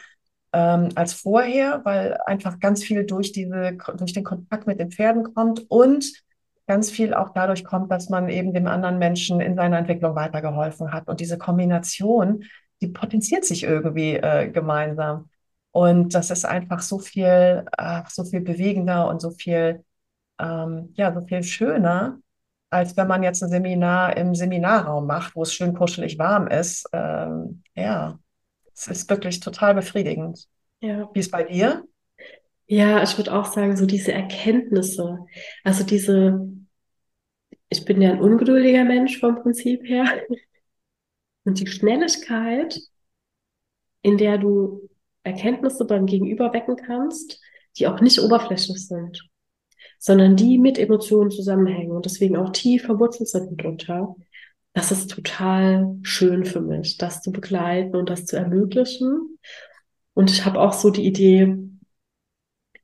ähm, 0.55 0.89
als 0.95 1.13
vorher, 1.13 1.81
weil 1.83 2.17
einfach 2.25 2.59
ganz 2.61 2.81
viel 2.81 3.05
durch 3.05 3.33
diese, 3.33 3.77
durch 3.97 4.13
den 4.13 4.23
Kontakt 4.23 4.67
mit 4.67 4.79
den 4.79 4.89
Pferden 4.89 5.33
kommt 5.33 5.69
und 5.69 6.13
ganz 6.65 6.89
viel 6.89 7.13
auch 7.13 7.29
dadurch 7.33 7.65
kommt, 7.65 7.91
dass 7.91 8.09
man 8.09 8.29
eben 8.29 8.53
dem 8.53 8.67
anderen 8.67 8.97
Menschen 8.97 9.41
in 9.41 9.55
seiner 9.55 9.77
Entwicklung 9.79 10.15
weitergeholfen 10.15 10.93
hat. 10.93 11.09
Und 11.09 11.19
diese 11.19 11.37
Kombination, 11.37 12.45
die 12.81 12.87
potenziert 12.87 13.43
sich 13.43 13.63
irgendwie 13.63 14.15
äh, 14.15 14.49
gemeinsam. 14.49 15.29
Und 15.71 16.15
das 16.15 16.31
ist 16.31 16.45
einfach 16.45 16.81
so 16.81 16.99
viel, 16.99 17.65
äh, 17.77 18.01
so 18.07 18.23
viel 18.23 18.39
bewegender 18.39 19.09
und 19.09 19.21
so 19.21 19.31
viel, 19.31 19.83
ähm, 20.39 20.93
ja, 20.95 21.13
so 21.13 21.21
viel 21.25 21.43
schöner, 21.43 22.19
als 22.69 22.95
wenn 22.95 23.07
man 23.07 23.23
jetzt 23.23 23.43
ein 23.43 23.49
Seminar 23.49 24.15
im 24.15 24.35
Seminarraum 24.35 25.05
macht, 25.05 25.35
wo 25.35 25.43
es 25.43 25.53
schön 25.53 25.73
kuschelig 25.73 26.17
warm 26.17 26.47
ist. 26.47 26.87
Ähm, 26.93 27.63
ja. 27.75 28.17
Es 28.75 28.87
ist 28.87 29.09
wirklich 29.09 29.39
total 29.39 29.73
befriedigend. 29.75 30.47
Ja. 30.81 31.09
Wie 31.13 31.19
ist 31.19 31.31
bei 31.31 31.43
dir? 31.43 31.85
Ja, 32.67 33.01
ich 33.03 33.17
würde 33.17 33.33
auch 33.33 33.45
sagen, 33.45 33.77
so 33.77 33.85
diese 33.85 34.11
Erkenntnisse, 34.11 35.19
also 35.63 35.83
diese, 35.83 36.49
ich 37.69 37.85
bin 37.85 38.01
ja 38.01 38.11
ein 38.11 38.21
ungeduldiger 38.21 38.83
Mensch 38.83 39.19
vom 39.19 39.35
Prinzip 39.35 39.83
her. 39.83 40.05
Und 41.45 41.59
die 41.59 41.67
Schnelligkeit, 41.67 42.79
in 44.01 44.17
der 44.17 44.39
du 44.39 44.89
Erkenntnisse 45.23 45.85
beim 45.85 46.05
Gegenüber 46.05 46.53
wecken 46.53 46.75
kannst, 46.75 47.39
die 47.77 47.87
auch 47.87 48.01
nicht 48.01 48.19
oberflächlich 48.19 48.87
sind, 48.87 49.29
sondern 49.99 50.35
die 50.35 50.57
mit 50.57 50.77
Emotionen 50.77 51.31
zusammenhängen 51.31 51.91
und 51.91 52.05
deswegen 52.05 52.37
auch 52.37 52.51
tief 52.51 52.85
verwurzelt 52.85 53.29
sind 53.29 53.51
mitunter, 53.51 54.15
das 54.75 54.91
ist 54.91 55.09
total 55.09 55.97
schön 56.03 56.43
für 56.43 56.59
mich, 56.59 56.97
das 56.97 57.21
zu 57.21 57.31
begleiten 57.31 57.95
und 57.95 58.09
das 58.09 58.25
zu 58.25 58.35
ermöglichen. 58.35 59.39
Und 60.13 60.29
ich 60.29 60.45
habe 60.45 60.59
auch 60.59 60.73
so 60.73 60.89
die 60.89 61.05
Idee, 61.05 61.57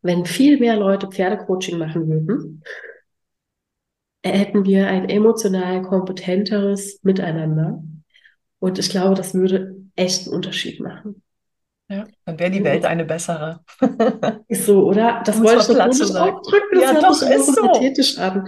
wenn 0.02 0.26
viel 0.26 0.58
mehr 0.58 0.78
Leute 0.78 1.08
Pferdecoaching 1.08 1.78
machen 1.78 2.08
würden, 2.08 2.64
hätten 4.24 4.64
wir 4.64 4.88
ein 4.88 5.10
emotional 5.10 5.82
kompetenteres 5.82 7.00
Miteinander. 7.04 7.84
Und 8.60 8.80
ich 8.80 8.90
glaube, 8.90 9.16
das 9.16 9.34
würde 9.34 9.76
echt 9.98 10.28
einen 10.28 10.36
Unterschied 10.36 10.80
machen. 10.80 11.22
Ja, 11.90 12.06
dann 12.24 12.40
wäre 12.40 12.52
die 12.52 12.64
Welt 12.64 12.86
eine 12.86 13.04
bessere. 13.04 13.66
ist 14.48 14.66
so, 14.66 14.86
oder? 14.88 15.22
Das 15.26 15.42
wollte 15.42 15.58
ich 15.58 15.64
so 15.64 15.74
komisch 15.74 16.02
ausdrücken. 16.02 16.76
Das 16.76 16.84
ja, 16.84 17.02
doch, 17.02 17.22
ist 17.22 17.54
so. 17.54 17.62
pathetisch 17.64 18.18
an. 18.18 18.48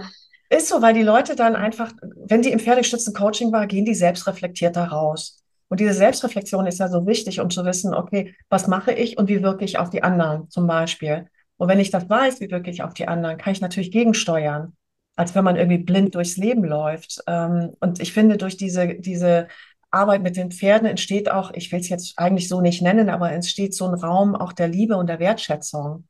Ist 0.50 0.68
so, 0.68 0.82
weil 0.82 0.94
die 0.94 1.02
Leute 1.02 1.36
dann 1.36 1.56
einfach, 1.56 1.92
wenn 2.28 2.42
die 2.42 2.52
im 2.52 2.58
Pferdestützen-Coaching 2.60 3.52
war, 3.52 3.66
gehen 3.66 3.84
die 3.84 3.94
selbstreflektiert 3.94 4.76
da 4.76 4.84
raus. 4.84 5.42
Und 5.68 5.80
diese 5.80 5.94
Selbstreflexion 5.94 6.66
ist 6.66 6.78
ja 6.78 6.88
so 6.88 7.06
wichtig, 7.06 7.40
um 7.40 7.50
zu 7.50 7.64
wissen, 7.64 7.94
okay, 7.94 8.34
was 8.48 8.68
mache 8.68 8.92
ich 8.92 9.18
und 9.18 9.28
wie 9.28 9.42
wirke 9.42 9.64
ich 9.64 9.78
auf 9.78 9.90
die 9.90 10.02
anderen 10.02 10.48
zum 10.50 10.66
Beispiel. 10.66 11.26
Und 11.56 11.68
wenn 11.68 11.80
ich 11.80 11.90
das 11.90 12.08
weiß, 12.08 12.40
wie 12.40 12.50
wirke 12.50 12.70
ich 12.70 12.82
auf 12.82 12.94
die 12.94 13.08
anderen, 13.08 13.38
kann 13.38 13.52
ich 13.52 13.60
natürlich 13.60 13.90
gegensteuern. 13.90 14.74
als 15.16 15.34
wenn 15.34 15.44
man 15.44 15.56
irgendwie 15.56 15.78
blind 15.78 16.14
durchs 16.14 16.36
Leben 16.36 16.64
läuft. 16.64 17.20
Ähm, 17.26 17.74
und 17.80 18.00
ich 18.00 18.12
finde, 18.12 18.36
durch 18.36 18.56
diese, 18.56 18.94
diese 18.96 19.48
Arbeit 19.90 20.22
mit 20.22 20.36
den 20.36 20.50
Pferden 20.50 20.88
entsteht 20.88 21.30
auch, 21.30 21.52
ich 21.54 21.70
will 21.72 21.80
es 21.80 21.88
jetzt 21.88 22.18
eigentlich 22.18 22.48
so 22.48 22.60
nicht 22.60 22.82
nennen, 22.82 23.08
aber 23.10 23.30
entsteht 23.32 23.74
so 23.74 23.86
ein 23.86 23.94
Raum 23.94 24.34
auch 24.34 24.52
der 24.52 24.68
Liebe 24.68 24.96
und 24.96 25.06
der 25.08 25.20
Wertschätzung. 25.20 26.06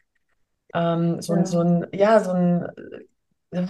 Ähm, 0.74 1.20
so, 1.20 1.34
ja. 1.34 1.40
ein, 1.40 1.46
so 1.46 1.60
ein, 1.60 1.86
ja, 1.92 2.20
so 2.20 2.30
ein, 2.32 2.66
äh, 3.52 3.66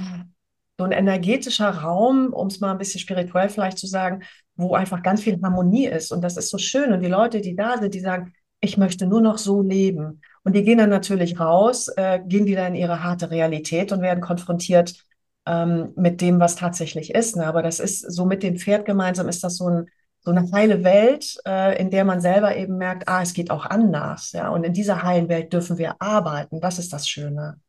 so 0.79 0.85
ein 0.85 0.93
energetischer 0.93 1.71
Raum, 1.71 2.33
um 2.33 2.49
es 2.49 2.61
mal 2.61 2.73
ein 2.73 2.79
bisschen 2.79 3.01
spirituell 3.01 3.49
vielleicht 3.49 3.79
zu 3.79 3.87
sagen, 3.87 4.23
wo 4.57 4.75
einfach 4.75 5.03
ganz 5.03 5.23
viel 5.23 5.41
Harmonie 5.43 5.87
ist. 5.87 6.13
Und 6.13 6.23
das 6.23 6.37
ist 6.37 6.51
so 6.51 6.59
schön. 6.59 6.93
Und 6.93 7.01
die 7.01 7.09
Leute, 7.09 7.41
die 7.41 7.55
da 7.57 7.79
sind, 7.79 7.95
die 7.95 8.01
sagen, 8.01 8.35
ich 8.61 8.77
möchte 8.77 9.07
nur 9.07 9.21
noch 9.21 9.39
so 9.39 9.63
leben. 9.63 10.23
Und 10.43 10.55
die 10.55 10.65
gehen 10.65 10.79
dann 10.79 10.91
natürlich 10.91 11.39
raus, 11.39 11.89
äh, 11.97 12.21
gehen 12.25 12.47
wieder 12.47 12.67
in 12.67 12.75
ihre 12.75 13.03
harte 13.03 13.31
Realität 13.31 13.93
und 13.93 14.01
werden 14.01 14.21
konfrontiert 14.21 14.95
ähm, 15.47 15.93
mit 15.97 16.21
dem, 16.21 16.41
was 16.41 16.57
tatsächlich 16.57 17.15
ist. 17.15 17.37
Ne? 17.37 17.47
Aber 17.47 17.63
das 17.63 17.81
ist 17.81 18.01
so 18.01 18.25
mit 18.25 18.43
dem 18.43 18.57
Pferd 18.57 18.85
gemeinsam, 18.85 19.29
ist 19.29 19.45
das 19.45 19.57
so, 19.57 19.69
ein, 19.69 19.87
so 20.21 20.31
eine 20.31 20.51
heile 20.53 20.83
Welt, 20.83 21.37
äh, 21.47 21.79
in 21.81 21.91
der 21.91 22.05
man 22.05 22.21
selber 22.21 22.57
eben 22.57 22.79
merkt, 22.79 23.09
ah, 23.09 23.23
es 23.23 23.35
geht 23.35 23.51
auch 23.51 23.67
anders. 23.67 24.33
Ja? 24.33 24.49
Und 24.49 24.65
in 24.65 24.73
dieser 24.73 25.03
heilen 25.03 25.29
Welt 25.29 25.53
dürfen 25.53 25.79
wir 25.79 26.01
arbeiten. 26.01 26.61
Das 26.61 26.79
ist 26.79 26.93
das 26.93 27.09
Schöne. 27.09 27.61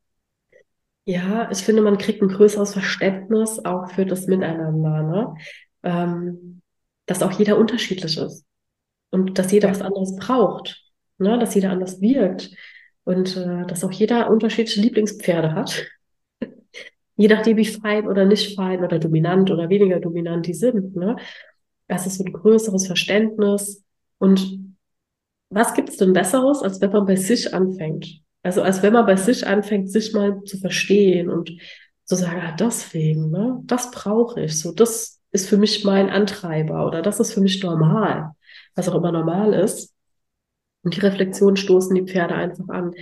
Ja, 1.05 1.49
ich 1.51 1.59
finde, 1.59 1.81
man 1.81 1.97
kriegt 1.97 2.21
ein 2.21 2.29
größeres 2.29 2.73
Verständnis 2.73 3.63
auch 3.63 3.91
für 3.91 4.05
das 4.05 4.25
Miteinander, 4.25 5.03
ne? 5.03 5.35
Ähm, 5.83 6.61
dass 7.05 7.21
auch 7.21 7.31
jeder 7.31 7.57
unterschiedlich 7.57 8.17
ist 8.17 8.45
und 9.11 9.37
dass 9.37 9.51
jeder 9.51 9.69
ja. 9.69 9.73
was 9.73 9.81
anderes 9.81 10.15
braucht, 10.15 10.83
ne? 11.17 11.39
dass 11.39 11.55
jeder 11.55 11.71
anders 11.71 12.01
wirkt 12.01 12.51
und 13.03 13.37
äh, 13.37 13.65
dass 13.65 13.83
auch 13.83 13.91
jeder 13.91 14.29
unterschiedliche 14.29 14.81
Lieblingspferde 14.81 15.53
hat. 15.53 15.85
Je 17.17 17.29
nachdem, 17.29 17.55
wie 17.55 17.65
fein 17.65 18.07
oder 18.07 18.25
nicht 18.25 18.57
fein 18.57 18.83
oder 18.83 18.99
dominant 18.99 19.49
oder 19.49 19.69
weniger 19.69 20.01
dominant 20.01 20.47
die 20.47 20.53
sind. 20.53 20.97
Ne? 20.97 21.15
Das 21.87 22.05
ist 22.05 22.17
so 22.17 22.25
ein 22.25 22.33
größeres 22.33 22.87
Verständnis. 22.87 23.85
Und 24.17 24.75
was 25.49 25.73
gibt 25.75 25.89
es 25.89 25.97
denn 25.97 26.11
Besseres, 26.11 26.61
als 26.61 26.81
wenn 26.81 26.91
man 26.91 27.05
bei 27.05 27.15
sich 27.15 27.53
anfängt? 27.53 28.24
Also 28.45 28.61
als 28.61 28.83
wenn 28.83 28.93
man 28.93 29.07
bei 29.07 29.15
sich 29.15 29.47
anfängt, 29.47 29.91
sich 29.91 30.13
mal 30.13 30.43
zu 30.43 30.59
verstehen 30.59 31.29
und 31.29 31.51
zu 32.03 32.15
sagen, 32.15 32.41
ah, 32.45 32.55
deswegen, 32.57 33.31
ne? 33.31 33.59
das 33.63 33.89
brauche 33.89 34.41
ich. 34.41 34.59
So, 34.59 34.71
das 34.71 35.19
ist 35.31 35.49
für 35.49 35.57
mich 35.57 35.83
mein 35.83 36.09
Antreiber 36.11 36.85
oder 36.85 37.01
das 37.01 37.19
ist 37.19 37.33
für 37.33 37.41
mich 37.41 37.63
normal, 37.63 38.33
was 38.75 38.87
auch 38.87 38.95
immer 38.95 39.11
normal 39.11 39.53
ist. 39.53 39.95
Und 40.83 40.95
die 40.95 40.99
Reflexion 40.99 41.55
stoßen 41.55 41.95
die 41.95 42.03
Pferde 42.03 42.35
einfach 42.35 42.69
an. 42.69 42.93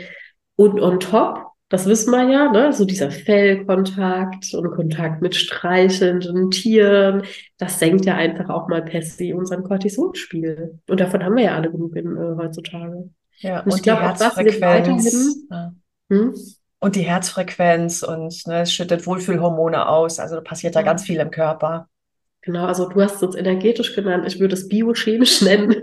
Und 0.56 0.80
on 0.80 1.02
top 1.02 1.54
das 1.74 1.88
wissen 1.88 2.12
wir 2.12 2.30
ja, 2.30 2.52
ne? 2.52 2.72
so 2.72 2.86
dieser 2.86 3.10
Fellkontakt 3.10 4.54
und 4.54 4.70
Kontakt 4.76 5.24
mit 5.24 5.34
streichelnden 5.34 6.52
Tieren, 6.52 7.24
das 7.58 7.80
senkt 7.80 8.06
ja 8.06 8.16
einfach 8.16 8.50
auch 8.50 8.68
mal 8.68 8.84
per 8.84 9.02
se 9.02 9.36
unseren 9.36 9.64
Cortisolspiegel. 9.64 10.80
Und 10.88 11.00
davon 11.00 11.24
haben 11.24 11.36
wir 11.36 11.46
ja 11.46 11.56
alle 11.56 11.72
genug 11.72 11.96
in, 11.96 12.16
äh, 12.16 12.36
heutzutage. 12.38 13.10
Ja, 13.44 13.60
und, 13.60 13.72
und 13.72 13.78
ich 13.78 13.84
glaube, 13.84 14.10
auch 14.10 14.18
das 14.18 14.38
wird 14.38 14.62
weiterhin. 14.62 15.48
Ja. 15.50 15.74
Hm? 16.10 16.36
Und 16.80 16.96
die 16.96 17.02
Herzfrequenz 17.02 18.04
und 18.04 18.46
ne, 18.48 18.62
es 18.62 18.74
schüttet 18.74 19.06
Wohlfühlhormone 19.06 19.88
aus. 19.88 20.20
Also 20.20 20.36
da 20.36 20.42
passiert 20.42 20.76
ja. 20.76 20.82
da 20.82 20.86
ganz 20.86 21.04
viel 21.04 21.20
im 21.20 21.32
Körper. 21.32 21.88
Genau, 22.42 22.66
also 22.66 22.90
du 22.90 23.02
hast 23.02 23.24
es 23.24 23.36
energetisch 23.36 23.96
genannt, 23.96 24.26
ich 24.28 24.40
würde 24.40 24.56
es 24.56 24.68
biochemisch 24.68 25.42
nennen. 25.44 25.76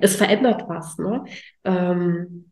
es 0.00 0.16
verändert 0.16 0.64
was. 0.68 0.98
Ne? 0.98 1.24
Ähm, 1.64 2.50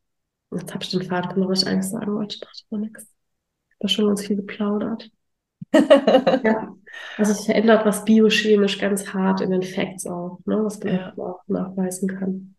Jetzt 0.50 0.72
habe 0.72 0.82
ich 0.82 0.90
den 0.90 1.02
Faden 1.02 1.30
verloren, 1.30 1.50
was 1.50 1.62
ich 1.62 1.68
eigentlich 1.68 1.90
sagen 1.90 2.14
wollte. 2.14 2.36
Ich 2.36 2.40
dachte 2.40 2.62
aber 2.70 2.80
nichts. 2.80 3.02
Ich 3.02 3.76
habe 3.80 3.88
schon 3.88 4.06
ganz 4.06 4.26
viel 4.26 4.36
geplaudert. 4.36 5.10
ja. 5.74 6.74
Also 7.18 7.32
es 7.32 7.44
verändert 7.44 7.84
was 7.84 8.04
biochemisch 8.04 8.78
ganz 8.78 9.12
hart 9.12 9.40
in 9.40 9.50
den 9.50 9.62
Facts 9.62 10.06
auch, 10.06 10.40
ne, 10.46 10.64
was 10.64 10.82
man 10.82 10.94
ja. 10.94 11.12
auch 11.18 11.40
nachweisen 11.46 12.08
kann. 12.08 12.54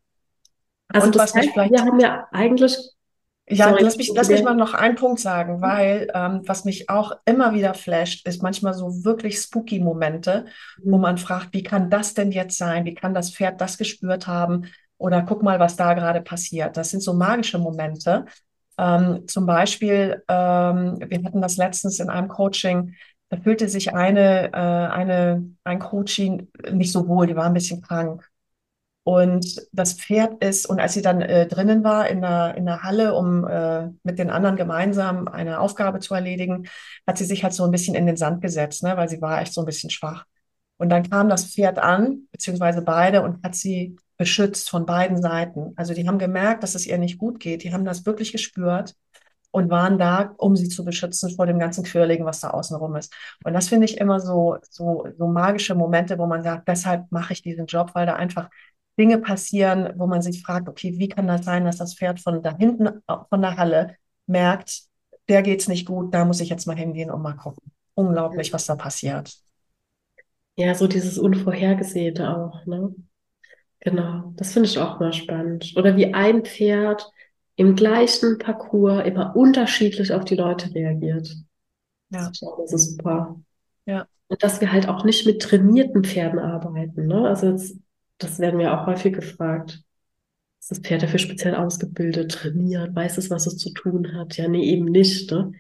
Also 0.90 1.08
Und 1.08 1.16
das 1.16 1.34
heißt, 1.34 1.56
wir 1.56 1.82
haben 1.82 2.00
ja 2.00 2.28
eigentlich 2.32 2.78
ja, 3.52 3.70
Sorry, 3.70 3.82
lass 3.82 3.98
mich, 3.98 4.12
lass 4.14 4.30
mich 4.30 4.44
mal 4.44 4.54
noch 4.54 4.76
einen 4.76 4.94
Punkt 4.94 5.20
sagen, 5.20 5.56
mhm. 5.56 5.62
weil 5.62 6.08
ähm, 6.14 6.42
was 6.46 6.66
mich 6.66 6.88
auch 6.88 7.14
immer 7.26 7.56
wieder 7.56 7.74
flasht, 7.74 8.28
ist 8.28 8.44
manchmal 8.44 8.76
so 8.76 9.04
wirklich 9.04 9.40
spooky 9.40 9.80
Momente, 9.80 10.46
mhm. 10.78 10.92
wo 10.92 10.98
man 11.00 11.18
fragt, 11.18 11.50
wie 11.54 11.64
kann 11.64 11.90
das 11.90 12.14
denn 12.14 12.32
jetzt 12.32 12.60
sein? 12.60 12.86
Wie 12.86 12.94
kann 12.94 13.16
das 13.16 13.32
Pferd 13.32 13.60
das 13.60 13.80
gespürt 13.80 14.28
haben? 14.28 14.68
oder 15.00 15.24
guck 15.24 15.42
mal, 15.42 15.60
was 15.60 15.76
da 15.76 15.94
gerade 15.96 16.22
passiert. 16.22 16.78
Das 16.78 16.92
sind 16.92 17.02
so 17.02 17.14
magische 17.14 17.58
Momente. 17.58 18.26
Ähm, 18.78 19.28
zum 19.28 19.46
Beispiel, 19.46 20.24
ähm, 20.28 21.00
wir 21.00 21.24
hatten 21.24 21.42
das 21.42 21.58
letztens 21.58 22.00
in 22.00 22.10
einem 22.10 22.28
Coaching, 22.28 22.96
da 23.30 23.38
fühlte 23.38 23.70
sich 23.70 23.94
eine, 23.94 24.52
äh, 24.54 24.58
eine, 24.58 25.56
ein 25.64 25.80
Coaching 25.80 26.50
nicht 26.72 26.92
so 26.92 27.08
wohl, 27.08 27.28
die 27.28 27.36
war 27.36 27.46
ein 27.46 27.54
bisschen 27.54 27.82
krank. 27.82 28.29
Und 29.10 29.66
das 29.72 29.94
Pferd 29.94 30.44
ist, 30.44 30.68
und 30.70 30.80
als 30.80 30.94
sie 30.94 31.02
dann 31.02 31.24
äh, 31.24 31.48
drinnen 31.48 31.84
war 31.84 32.08
in 32.08 32.22
der, 32.22 32.54
in 32.56 32.68
der 32.68 32.84
Halle, 32.84 33.16
um 33.16 33.44
äh, 33.48 33.88
mit 34.04 34.20
den 34.20 34.30
anderen 34.30 34.56
gemeinsam 34.56 35.28
eine 35.28 35.62
Aufgabe 35.62 35.98
zu 35.98 36.14
erledigen, 36.14 36.68
hat 37.08 37.18
sie 37.18 37.26
sich 37.26 37.44
halt 37.44 37.54
so 37.54 37.64
ein 37.64 37.72
bisschen 37.72 37.96
in 37.96 38.06
den 38.06 38.18
Sand 38.18 38.40
gesetzt, 38.40 38.84
ne, 38.84 38.96
weil 38.98 39.10
sie 39.10 39.20
war 39.20 39.42
echt 39.42 39.52
so 39.52 39.62
ein 39.64 39.66
bisschen 39.66 39.90
schwach. 39.90 40.26
Und 40.78 40.90
dann 40.90 41.10
kam 41.10 41.28
das 41.28 41.46
Pferd 41.46 41.80
an, 41.80 42.28
beziehungsweise 42.32 42.84
beide, 42.84 43.24
und 43.24 43.44
hat 43.44 43.56
sie 43.56 43.96
beschützt 44.18 44.70
von 44.70 44.86
beiden 44.86 45.20
Seiten. 45.20 45.74
Also 45.76 45.96
die 45.96 46.08
haben 46.08 46.20
gemerkt, 46.20 46.62
dass 46.62 46.76
es 46.76 46.86
ihr 46.86 47.00
nicht 47.00 47.18
gut 47.18 47.40
geht. 47.40 47.64
Die 47.64 47.74
haben 47.74 47.86
das 47.86 48.06
wirklich 48.06 48.32
gespürt 48.32 48.94
und 49.50 49.72
waren 49.72 49.98
da, 49.98 50.36
um 50.38 50.56
sie 50.56 50.70
zu 50.70 50.86
beschützen 50.86 51.36
vor 51.36 51.48
dem 51.48 51.58
ganzen 51.58 51.84
Quirligen, 51.84 52.28
was 52.28 52.42
da 52.42 52.52
außenrum 52.52 52.96
ist. 52.96 53.12
Und 53.44 53.54
das 53.54 53.70
finde 53.70 53.86
ich 53.86 53.98
immer 53.98 54.20
so, 54.20 54.58
so, 54.70 55.08
so 55.18 55.26
magische 55.26 55.74
Momente, 55.74 56.20
wo 56.20 56.28
man 56.28 56.44
sagt, 56.44 56.68
deshalb 56.68 57.12
mache 57.12 57.34
ich 57.34 57.42
diesen 57.42 57.66
Job, 57.66 57.92
weil 57.96 58.06
da 58.06 58.16
einfach 58.16 58.50
Dinge 59.00 59.18
passieren, 59.18 59.94
wo 59.96 60.06
man 60.06 60.22
sich 60.22 60.44
fragt, 60.44 60.68
okay, 60.68 60.94
wie 60.98 61.08
kann 61.08 61.28
das 61.28 61.46
sein, 61.46 61.66
dass 61.66 61.78
das 61.78 61.96
Pferd 61.96 62.20
von 62.20 62.44
da 62.44 62.56
hinten, 62.58 63.02
von 63.30 63.42
der 63.42 63.58
Halle 63.58 63.96
merkt, 64.28 64.82
der 65.30 65.42
geht's 65.42 65.68
nicht 65.68 65.88
gut, 65.88 66.14
da 66.14 66.26
muss 66.26 66.42
ich 66.42 66.50
jetzt 66.50 66.68
mal 66.68 66.76
hingehen 66.76 67.10
und 67.10 67.22
mal 67.22 67.34
gucken. 67.34 67.72
Unglaublich, 67.96 68.52
was 68.52 68.66
da 68.66 68.76
passiert. 68.76 69.34
Ja, 70.58 70.76
so 70.76 70.88
dieses 70.88 71.18
Unvorhergesehene 71.18 72.38
auch, 72.38 72.66
ne? 72.66 72.94
Genau, 73.80 74.34
das 74.36 74.52
finde 74.52 74.68
ich 74.68 74.78
auch 74.78 75.00
mal 75.00 75.14
spannend. 75.14 75.74
Oder 75.78 75.96
wie 75.96 76.14
ein 76.14 76.44
Pferd 76.44 77.10
im 77.56 77.76
gleichen 77.76 78.38
Parcours 78.38 79.06
immer 79.06 79.36
unterschiedlich 79.36 80.12
auf 80.14 80.26
die 80.26 80.36
Leute 80.36 80.74
reagiert. 80.76 81.34
Ja. 82.10 82.30
Das 82.30 82.74
ist 82.74 82.92
super. 82.92 83.40
Ja. 83.86 84.08
Und 84.28 84.44
dass 84.44 84.60
wir 84.60 84.72
halt 84.72 84.90
auch 84.90 85.06
nicht 85.06 85.26
mit 85.26 85.42
trainierten 85.42 86.04
Pferden 86.04 86.40
arbeiten. 86.40 87.08
Ne? 87.08 87.28
Also 87.28 87.48
jetzt, 87.52 87.78
das 88.20 88.40
werden 88.40 88.60
wir 88.60 88.74
auch 88.74 88.86
häufig 88.86 89.14
gefragt. 89.14 89.82
Ist 90.60 90.72
das 90.72 90.80
Pferd 90.80 91.04
dafür 91.04 91.20
speziell 91.20 91.56
ausgebildet, 91.56 92.32
trainiert, 92.32 92.94
weiß 92.96 93.18
es, 93.18 93.30
was 93.30 93.48
es 93.48 93.58
zu 93.58 93.74
tun 93.74 94.14
hat? 94.14 94.38
Ja, 94.38 94.48
nee, 94.48 94.66
eben 94.66 94.86
nicht. 94.86 95.32
Ne? 95.32 95.54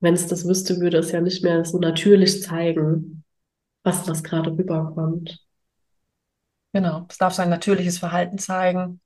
Wenn 0.00 0.14
es 0.14 0.26
das 0.26 0.46
wüsste, 0.46 0.80
würde 0.80 0.98
es 0.98 1.12
ja 1.12 1.20
nicht 1.20 1.44
mehr 1.44 1.64
so 1.64 1.78
natürlich 1.78 2.42
zeigen, 2.42 3.24
was 3.82 4.04
das 4.04 4.24
gerade 4.24 4.50
rüberkommt. 4.50 5.44
Genau, 6.72 7.06
es 7.08 7.18
darf 7.18 7.34
sein 7.34 7.50
natürliches 7.50 7.98
Verhalten 7.98 8.38
zeigen. 8.38 9.00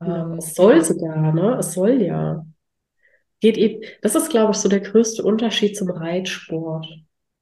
Ja, 0.00 0.26
ähm, 0.26 0.38
es 0.38 0.54
soll 0.54 0.84
sogar, 0.84 1.32
ne? 1.32 1.56
Es 1.58 1.72
soll 1.72 2.02
ja. 2.02 2.44
Geht 3.40 3.56
eben, 3.56 3.82
das 4.02 4.14
ist, 4.14 4.30
glaube 4.30 4.52
ich, 4.52 4.58
so 4.58 4.68
der 4.68 4.80
größte 4.80 5.22
Unterschied 5.22 5.76
zum 5.76 5.90
Reitsport. 5.90 6.86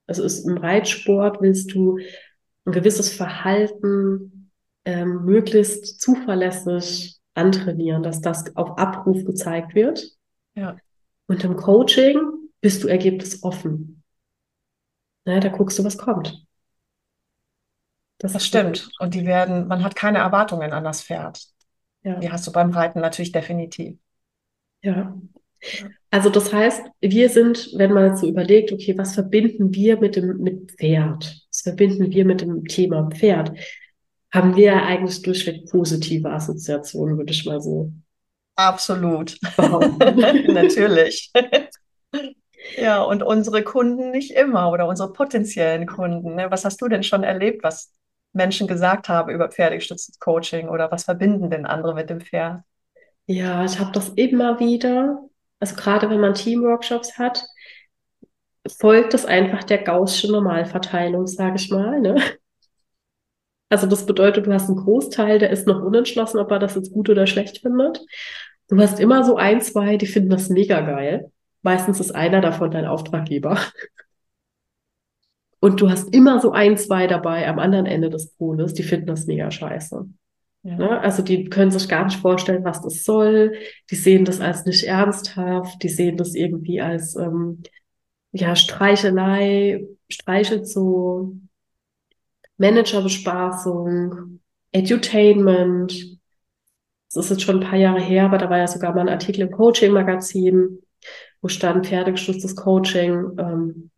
Also 0.06 0.24
ist, 0.24 0.46
im 0.46 0.56
Reitsport 0.56 1.40
willst 1.40 1.74
du 1.74 1.98
ein 2.64 2.72
gewisses 2.72 3.12
Verhalten 3.12 4.41
ähm, 4.84 5.24
möglichst 5.24 6.00
zuverlässig 6.00 7.18
antrainieren, 7.34 8.02
dass 8.02 8.20
das 8.20 8.54
auf 8.56 8.78
Abruf 8.78 9.24
gezeigt 9.24 9.74
wird. 9.74 10.04
Ja. 10.54 10.76
Und 11.26 11.44
im 11.44 11.56
Coaching 11.56 12.20
bist 12.60 12.82
du 12.82 12.88
ergebnisoffen. 12.88 14.02
Na, 15.24 15.40
da 15.40 15.48
guckst 15.48 15.78
du, 15.78 15.84
was 15.84 15.98
kommt. 15.98 16.44
Das, 18.18 18.32
das 18.32 18.46
stimmt. 18.46 18.90
Und 18.98 19.14
die 19.14 19.26
werden, 19.26 19.66
man 19.66 19.82
hat 19.82 19.96
keine 19.96 20.18
Erwartungen 20.18 20.72
an 20.72 20.84
das 20.84 21.02
Pferd. 21.02 21.44
Ja. 22.02 22.18
Die 22.18 22.30
hast 22.30 22.46
du 22.46 22.52
beim 22.52 22.70
Reiten 22.70 23.00
natürlich 23.00 23.32
definitiv. 23.32 23.98
Ja. 24.82 25.16
Also 26.10 26.28
das 26.28 26.52
heißt, 26.52 26.82
wir 27.00 27.28
sind, 27.28 27.70
wenn 27.76 27.92
man 27.92 28.16
so 28.16 28.28
überlegt, 28.28 28.72
okay, 28.72 28.98
was 28.98 29.14
verbinden 29.14 29.72
wir 29.74 29.98
mit 29.98 30.16
dem 30.16 30.38
mit 30.38 30.72
Pferd? 30.72 31.46
Was 31.50 31.60
verbinden 31.62 32.10
wir 32.10 32.24
mit 32.24 32.40
dem 32.40 32.64
Thema 32.66 33.08
Pferd? 33.10 33.52
Haben 34.32 34.56
wir 34.56 34.82
eigentlich 34.82 35.22
durchweg 35.22 35.70
positive 35.70 36.30
Assoziationen, 36.30 37.18
würde 37.18 37.32
ich 37.32 37.44
mal 37.44 37.60
so. 37.60 37.92
Absolut. 38.56 39.38
Natürlich. 39.58 41.30
ja, 42.76 43.02
und 43.02 43.22
unsere 43.22 43.62
Kunden 43.62 44.10
nicht 44.10 44.30
immer 44.32 44.70
oder 44.70 44.86
unsere 44.86 45.12
potenziellen 45.12 45.86
Kunden. 45.86 46.34
Ne? 46.36 46.50
Was 46.50 46.64
hast 46.64 46.80
du 46.80 46.88
denn 46.88 47.02
schon 47.02 47.24
erlebt, 47.24 47.62
was 47.62 47.92
Menschen 48.32 48.66
gesagt 48.66 49.08
haben 49.08 49.30
über 49.30 49.48
pferdegestütztes 49.50 50.18
Coaching 50.18 50.68
oder 50.68 50.90
was 50.90 51.04
verbinden 51.04 51.50
denn 51.50 51.66
andere 51.66 51.94
mit 51.94 52.08
dem 52.08 52.20
Pferd? 52.20 52.62
Ja, 53.26 53.64
ich 53.64 53.78
habe 53.78 53.92
das 53.92 54.08
immer 54.10 54.58
wieder, 54.58 55.18
also 55.60 55.76
gerade 55.76 56.10
wenn 56.10 56.20
man 56.20 56.34
Teamworkshops 56.34 57.18
hat, 57.18 57.44
folgt 58.78 59.14
es 59.14 59.24
einfach 59.24 59.64
der 59.64 59.78
Gaußschen 59.78 60.32
Normalverteilung, 60.32 61.26
sage 61.26 61.56
ich 61.56 61.70
mal. 61.70 62.00
Ne? 62.00 62.16
Also 63.72 63.86
das 63.86 64.04
bedeutet, 64.04 64.46
du 64.46 64.52
hast 64.52 64.68
einen 64.68 64.76
Großteil, 64.76 65.38
der 65.38 65.48
ist 65.48 65.66
noch 65.66 65.82
unentschlossen, 65.82 66.38
ob 66.38 66.50
er 66.50 66.58
das 66.58 66.74
jetzt 66.74 66.92
gut 66.92 67.08
oder 67.08 67.26
schlecht 67.26 67.62
findet. 67.62 68.02
Du 68.68 68.76
hast 68.76 69.00
immer 69.00 69.24
so 69.24 69.36
ein, 69.36 69.62
zwei, 69.62 69.96
die 69.96 70.04
finden 70.04 70.28
das 70.28 70.50
mega 70.50 70.82
geil. 70.82 71.32
Meistens 71.62 71.98
ist 71.98 72.14
einer 72.14 72.42
davon 72.42 72.70
dein 72.70 72.84
Auftraggeber. 72.84 73.58
Und 75.60 75.80
du 75.80 75.88
hast 75.88 76.14
immer 76.14 76.38
so 76.38 76.52
ein, 76.52 76.76
zwei 76.76 77.06
dabei 77.06 77.48
am 77.48 77.58
anderen 77.58 77.86
Ende 77.86 78.10
des 78.10 78.34
Poles, 78.34 78.74
die 78.74 78.82
finden 78.82 79.06
das 79.06 79.24
mega 79.24 79.50
scheiße. 79.50 80.04
Ja. 80.64 80.76
Ne? 80.76 81.00
Also 81.00 81.22
die 81.22 81.44
können 81.44 81.70
sich 81.70 81.88
gar 81.88 82.04
nicht 82.04 82.20
vorstellen, 82.20 82.64
was 82.64 82.82
das 82.82 83.04
soll. 83.04 83.54
Die 83.90 83.96
sehen 83.96 84.26
das 84.26 84.42
als 84.42 84.66
nicht 84.66 84.84
ernsthaft. 84.84 85.82
Die 85.82 85.88
sehen 85.88 86.18
das 86.18 86.34
irgendwie 86.34 86.82
als 86.82 87.16
ähm, 87.16 87.62
ja 88.32 88.54
Streichelei, 88.54 89.86
streichelt 90.10 90.68
so 90.68 91.36
Managerbespaßung, 92.62 94.40
Edutainment. 94.70 96.18
Das 97.12 97.24
ist 97.24 97.30
jetzt 97.30 97.42
schon 97.42 97.60
ein 97.60 97.68
paar 97.68 97.78
Jahre 97.78 98.00
her, 98.00 98.24
aber 98.26 98.38
da 98.38 98.48
war 98.48 98.58
ja 98.58 98.68
sogar 98.68 98.94
mal 98.94 99.02
ein 99.02 99.08
Artikel 99.08 99.42
im 99.42 99.50
Coaching-Magazin, 99.50 100.78
wo 101.42 101.48
stand 101.48 101.86
pferdegestütztes 101.86 102.54
Coaching. 102.54 103.32
Ähm, 103.38 103.90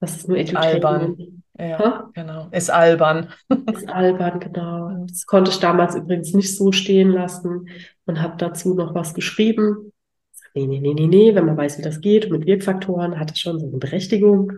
das 0.00 0.16
ist 0.16 0.28
nur 0.28 0.38
Edutainment. 0.38 0.84
Albern. 0.84 1.42
Ja, 1.58 1.78
ha? 1.78 2.10
genau. 2.14 2.48
Ist 2.52 2.70
albern. 2.70 3.28
Ist 3.72 3.88
albern, 3.88 4.40
genau. 4.40 5.06
Das 5.06 5.26
konnte 5.26 5.50
ich 5.50 5.58
damals 5.58 5.94
übrigens 5.94 6.32
nicht 6.34 6.56
so 6.56 6.72
stehen 6.72 7.10
lassen 7.10 7.68
und 8.06 8.22
habe 8.22 8.36
dazu 8.38 8.74
noch 8.74 8.94
was 8.94 9.14
geschrieben. 9.14 9.92
Nee, 10.54 10.66
nee, 10.66 10.80
nee, 10.80 10.94
nee, 10.94 11.06
nee, 11.06 11.34
wenn 11.34 11.46
man 11.46 11.56
weiß, 11.56 11.78
wie 11.78 11.82
das 11.82 12.00
geht, 12.00 12.30
mit 12.30 12.46
Wirkfaktoren, 12.46 13.18
hat 13.18 13.32
es 13.32 13.40
schon 13.40 13.58
so 13.58 13.66
eine 13.66 13.78
Berechtigung. 13.78 14.52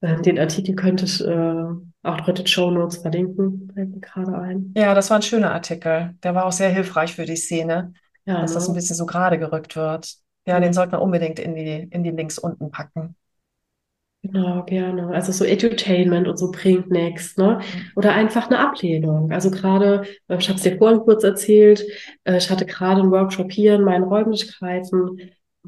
Ähm, 0.00 0.22
den 0.22 0.38
Artikel 0.38 0.76
könnte 0.76 1.04
ich 1.04 1.24
äh, 1.24 1.64
auch 2.02 2.26
heute 2.26 2.46
Show 2.46 2.70
Notes 2.70 2.98
verlinken, 2.98 3.70
fällt 3.74 3.90
mir 3.90 4.00
gerade 4.00 4.38
ein. 4.38 4.72
Ja, 4.76 4.94
das 4.94 5.10
war 5.10 5.18
ein 5.18 5.22
schöner 5.22 5.52
Artikel. 5.52 6.14
Der 6.22 6.34
war 6.34 6.46
auch 6.46 6.52
sehr 6.52 6.70
hilfreich 6.70 7.14
für 7.14 7.24
die 7.24 7.36
Szene, 7.36 7.92
ja, 8.24 8.40
dass 8.40 8.52
ne? 8.52 8.54
das 8.54 8.68
ein 8.68 8.74
bisschen 8.74 8.96
so 8.96 9.06
gerade 9.06 9.38
gerückt 9.38 9.74
wird. 9.76 10.14
Ja, 10.46 10.58
mhm. 10.58 10.62
den 10.62 10.72
sollten 10.72 10.92
wir 10.92 11.02
unbedingt 11.02 11.38
in 11.38 11.54
die, 11.54 11.88
in 11.90 12.04
die 12.04 12.10
Links 12.10 12.38
unten 12.38 12.70
packen. 12.70 13.16
Genau, 14.22 14.64
gerne. 14.64 15.08
Also 15.14 15.30
so 15.30 15.44
Edutainment 15.44 16.26
und 16.26 16.38
so 16.38 16.50
bringt 16.50 16.90
nichts, 16.90 17.36
ne? 17.36 17.60
Mhm. 17.60 17.90
Oder 17.94 18.14
einfach 18.14 18.48
eine 18.48 18.58
Ablehnung. 18.58 19.30
Also 19.30 19.50
gerade, 19.50 20.02
äh, 20.28 20.38
ich 20.38 20.48
habe 20.48 20.56
es 20.56 20.62
dir 20.62 20.76
vorhin 20.76 21.00
kurz 21.00 21.22
erzählt, 21.22 21.84
äh, 22.24 22.36
ich 22.36 22.50
hatte 22.50 22.66
gerade 22.66 23.00
einen 23.00 23.12
Workshop 23.12 23.52
hier 23.52 23.76
in 23.76 23.82
meinen 23.82 24.04
Räumlichkeiten. 24.04 25.20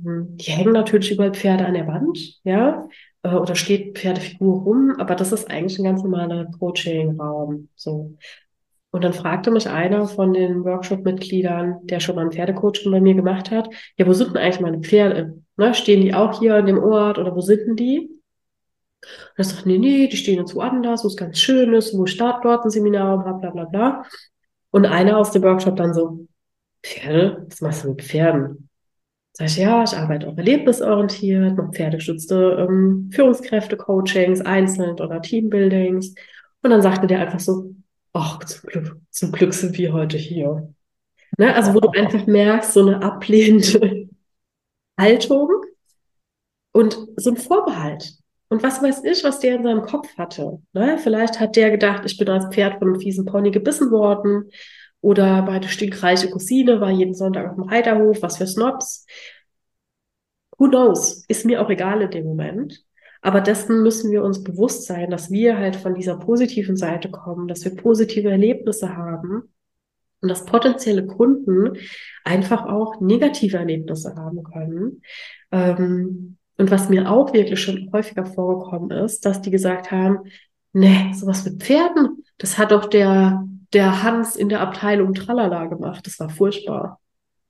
Hm, 0.03 0.37
die 0.37 0.51
hängen 0.51 0.73
natürlich 0.73 1.13
überall 1.13 1.33
Pferde 1.33 1.65
an 1.65 1.75
der 1.75 1.87
Wand, 1.87 2.19
ja, 2.45 2.89
äh, 3.23 3.35
oder 3.35 3.55
steht 3.55 3.99
Pferdefigur 3.99 4.63
rum, 4.63 4.95
aber 4.99 5.15
das 5.15 5.33
ist 5.33 5.51
eigentlich 5.51 5.79
ein 5.79 5.85
ganz 5.85 6.03
normaler 6.03 6.47
Coaching-Raum, 6.59 7.69
so. 7.75 8.17
Und 8.93 9.05
dann 9.05 9.13
fragte 9.13 9.53
mich 9.53 9.69
einer 9.69 10.09
von 10.09 10.33
den 10.33 10.65
Workshop-Mitgliedern, 10.65 11.87
der 11.87 12.01
schon 12.01 12.17
mal 12.17 12.25
ein 12.25 12.33
Pferdecoaching 12.33 12.91
bei 12.91 13.01
mir 13.01 13.15
gemacht 13.15 13.51
hat, 13.53 13.69
ja, 13.97 14.07
wo 14.07 14.13
sind 14.13 14.31
denn 14.31 14.43
eigentlich 14.43 14.61
meine 14.61 14.81
Pferde? 14.81 15.39
Ne, 15.57 15.75
stehen 15.75 16.01
die 16.01 16.13
auch 16.15 16.41
hier 16.41 16.59
in 16.59 16.67
dem 16.67 16.79
Ort 16.79 17.19
oder 17.19 17.35
wo 17.37 17.41
sind 17.41 17.61
denn 17.67 17.77
die? 17.77 18.11
Und 19.01 19.39
er 19.39 19.45
sagt, 19.45 19.67
nee, 19.67 19.79
nee, 19.79 20.09
die 20.09 20.17
stehen 20.17 20.39
jetzt 20.39 20.55
woanders, 20.55 21.05
wo 21.05 21.09
es 21.09 21.17
ganz 21.17 21.39
schön 21.39 21.73
ist, 21.73 21.97
wo 21.97 22.07
startet 22.07 22.45
dort 22.45 22.65
ein 22.65 22.71
Seminar, 22.71 23.23
bla, 23.23 23.33
bla, 23.33 23.51
bla, 23.51 23.65
bla. 23.65 24.05
Und 24.71 24.87
einer 24.87 25.19
aus 25.19 25.31
dem 25.31 25.43
Workshop 25.43 25.77
dann 25.77 25.95
so, 25.95 26.27
Pferde? 26.83 27.47
Was 27.49 27.61
machst 27.61 27.85
du 27.85 27.89
mit 27.91 28.03
Pferden? 28.03 28.70
Sag 29.41 29.49
ich, 29.49 29.57
ja, 29.57 29.83
ich 29.83 29.97
arbeite 29.97 30.29
auch 30.29 30.37
erlebnisorientiert, 30.37 31.57
mache 31.57 31.73
pferdegestützte 31.73 32.67
ähm, 32.69 33.09
Führungskräfte-Coachings, 33.11 34.43
einzeln 34.43 35.01
oder 35.01 35.23
Teambuildings. 35.23 36.15
Und 36.63 36.71
dann 36.71 36.83
sagte 36.83 37.07
der 37.07 37.21
einfach 37.21 37.41
so, 37.41 37.75
ach, 38.13 38.45
zum 38.45 38.69
Glück, 38.69 39.01
zum 39.09 39.33
Glück 39.33 39.55
sind 39.55 39.79
wir 39.79 39.95
heute 39.95 40.19
hier. 40.19 40.75
Ne? 41.39 41.55
Also 41.55 41.73
wo 41.73 41.81
du 41.81 41.89
einfach 41.89 42.27
merkst, 42.27 42.75
so 42.75 42.87
eine 42.87 43.03
ablehnende 43.03 44.11
Haltung 45.01 45.49
und 46.73 46.99
so 47.17 47.31
ein 47.31 47.39
Vorbehalt. 47.39 48.13
Und 48.51 48.63
was 48.63 48.83
weiß 48.83 49.05
ich, 49.05 49.25
was 49.25 49.41
der 49.41 49.55
in 49.55 49.63
seinem 49.63 49.83
Kopf 49.83 50.19
hatte. 50.19 50.61
Ne? 50.75 50.99
Vielleicht 50.99 51.41
hat 51.41 51.57
der 51.57 51.71
gedacht, 51.71 52.03
ich 52.05 52.19
bin 52.19 52.29
als 52.29 52.55
Pferd 52.55 52.79
von 52.79 52.89
einem 52.89 53.01
fiesen 53.01 53.25
Pony 53.25 53.51
gebissen 53.51 53.91
worden. 53.91 54.51
Oder 55.01 55.43
meine 55.43 55.69
stinkreiche 55.69 56.31
Cousine 56.31 56.81
war 56.81 56.91
jeden 56.91 57.15
Sonntag 57.15 57.49
auf 57.49 57.55
dem 57.55 57.65
Reiterhof. 57.65 58.23
Was 58.23 58.37
für 58.37 58.47
Snobs. 58.47 59.07
Who 60.59 60.69
knows? 60.69 61.25
Ist 61.27 61.47
mir 61.47 61.63
auch 61.63 61.71
egal 61.71 62.03
in 62.03 62.11
dem 62.11 62.25
Moment. 62.25 62.85
Aber 63.23 63.41
dessen 63.41 63.83
müssen 63.83 64.11
wir 64.11 64.23
uns 64.23 64.43
bewusst 64.43 64.87
sein, 64.87 65.11
dass 65.11 65.31
wir 65.31 65.59
halt 65.59 65.77
von 65.77 65.95
dieser 65.95 66.19
positiven 66.19 66.77
Seite 66.77 67.11
kommen, 67.11 67.49
dass 67.49 67.65
wir 67.65 67.77
positive 67.77 68.31
Erlebnisse 68.31 68.97
haben 68.97 69.53
und 70.23 70.29
dass 70.29 70.45
potenzielle 70.45 71.07
Kunden 71.07 71.79
einfach 72.25 72.67
auch 72.67 73.01
negative 73.01 73.59
Erlebnisse 73.59 74.15
haben 74.17 74.43
können. 74.43 75.03
Ähm, 75.51 76.37
und 76.57 76.71
was 76.71 76.91
mir 76.91 77.11
auch 77.11 77.33
wirklich 77.33 77.61
schon 77.61 77.91
häufiger 77.93 78.27
vorgekommen 78.27 78.91
ist, 78.91 79.25
dass 79.25 79.41
die 79.41 79.51
gesagt 79.51 79.91
haben, 79.91 80.19
nee, 80.73 81.13
sowas 81.15 81.45
mit 81.45 81.63
Pferden, 81.63 82.25
das 82.37 82.59
hat 82.59 82.73
doch 82.73 82.87
der, 82.87 83.47
der 83.73 84.03
Hans 84.03 84.37
in 84.37 84.49
der 84.49 84.61
Abteilung 84.61 85.15
Tralala 85.15 85.67
gemacht. 85.67 86.07
Das 86.07 86.19
war 86.19 86.29
furchtbar. 86.29 87.01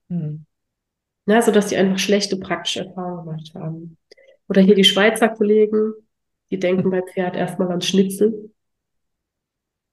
Hm. 0.09 0.45
Na, 1.27 1.37
also, 1.37 1.53
dass 1.53 1.69
die 1.69 1.77
einfach 1.77 1.99
schlechte 1.99 2.37
praktische 2.37 2.87
Erfahrungen 2.87 3.25
gemacht 3.25 3.53
haben. 3.55 3.97
Oder 4.49 4.61
hier 4.63 4.75
die 4.75 4.85
Schweizer 4.85 5.29
Kollegen, 5.29 5.93
die 6.51 6.59
denken 6.59 6.91
bei 6.91 7.03
Pferd 7.03 7.37
erstmal 7.37 7.71
an 7.71 7.81
Schnitzel. 7.81 8.51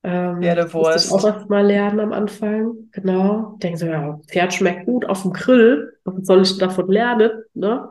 Ähm, 0.04 0.42
Pferdewurst. 0.42 1.12
Das 1.12 1.12
auch 1.12 1.24
was 1.24 1.48
mal 1.48 1.66
lernen 1.66 2.00
am 2.00 2.14
Anfang. 2.14 2.90
Genau. 2.92 3.58
Denken 3.62 3.78
so, 3.78 3.86
ja, 3.86 4.20
Pferd 4.28 4.54
schmeckt 4.54 4.86
gut 4.86 5.06
auf 5.06 5.22
dem 5.22 5.34
Grill. 5.34 5.94
Was 6.04 6.26
soll 6.26 6.42
ich 6.42 6.58
davon 6.58 6.90
lernen? 6.90 7.44
Ne? 7.54 7.90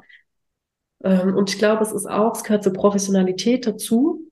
Ähm, 1.05 1.37
und 1.37 1.51
ich 1.51 1.59
glaube, 1.59 1.83
es 1.83 1.93
ist 1.93 2.07
auch, 2.07 2.35
es 2.35 2.43
gehört 2.43 2.65
zur 2.65 2.73
Professionalität 2.73 3.67
dazu, 3.67 4.29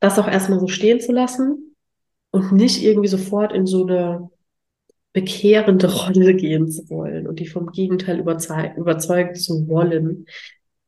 das 0.00 0.18
auch 0.18 0.28
erstmal 0.28 0.58
so 0.58 0.68
stehen 0.68 1.00
zu 1.00 1.12
lassen 1.12 1.71
und 2.32 2.50
nicht 2.50 2.82
irgendwie 2.82 3.08
sofort 3.08 3.52
in 3.52 3.66
so 3.66 3.86
eine 3.86 4.30
bekehrende 5.12 5.86
Rolle 5.94 6.34
gehen 6.34 6.68
zu 6.68 6.90
wollen 6.90 7.28
und 7.28 7.38
die 7.38 7.46
vom 7.46 7.70
Gegenteil 7.70 8.18
überzeugen, 8.18 9.34
zu 9.36 9.68
wollen, 9.68 10.26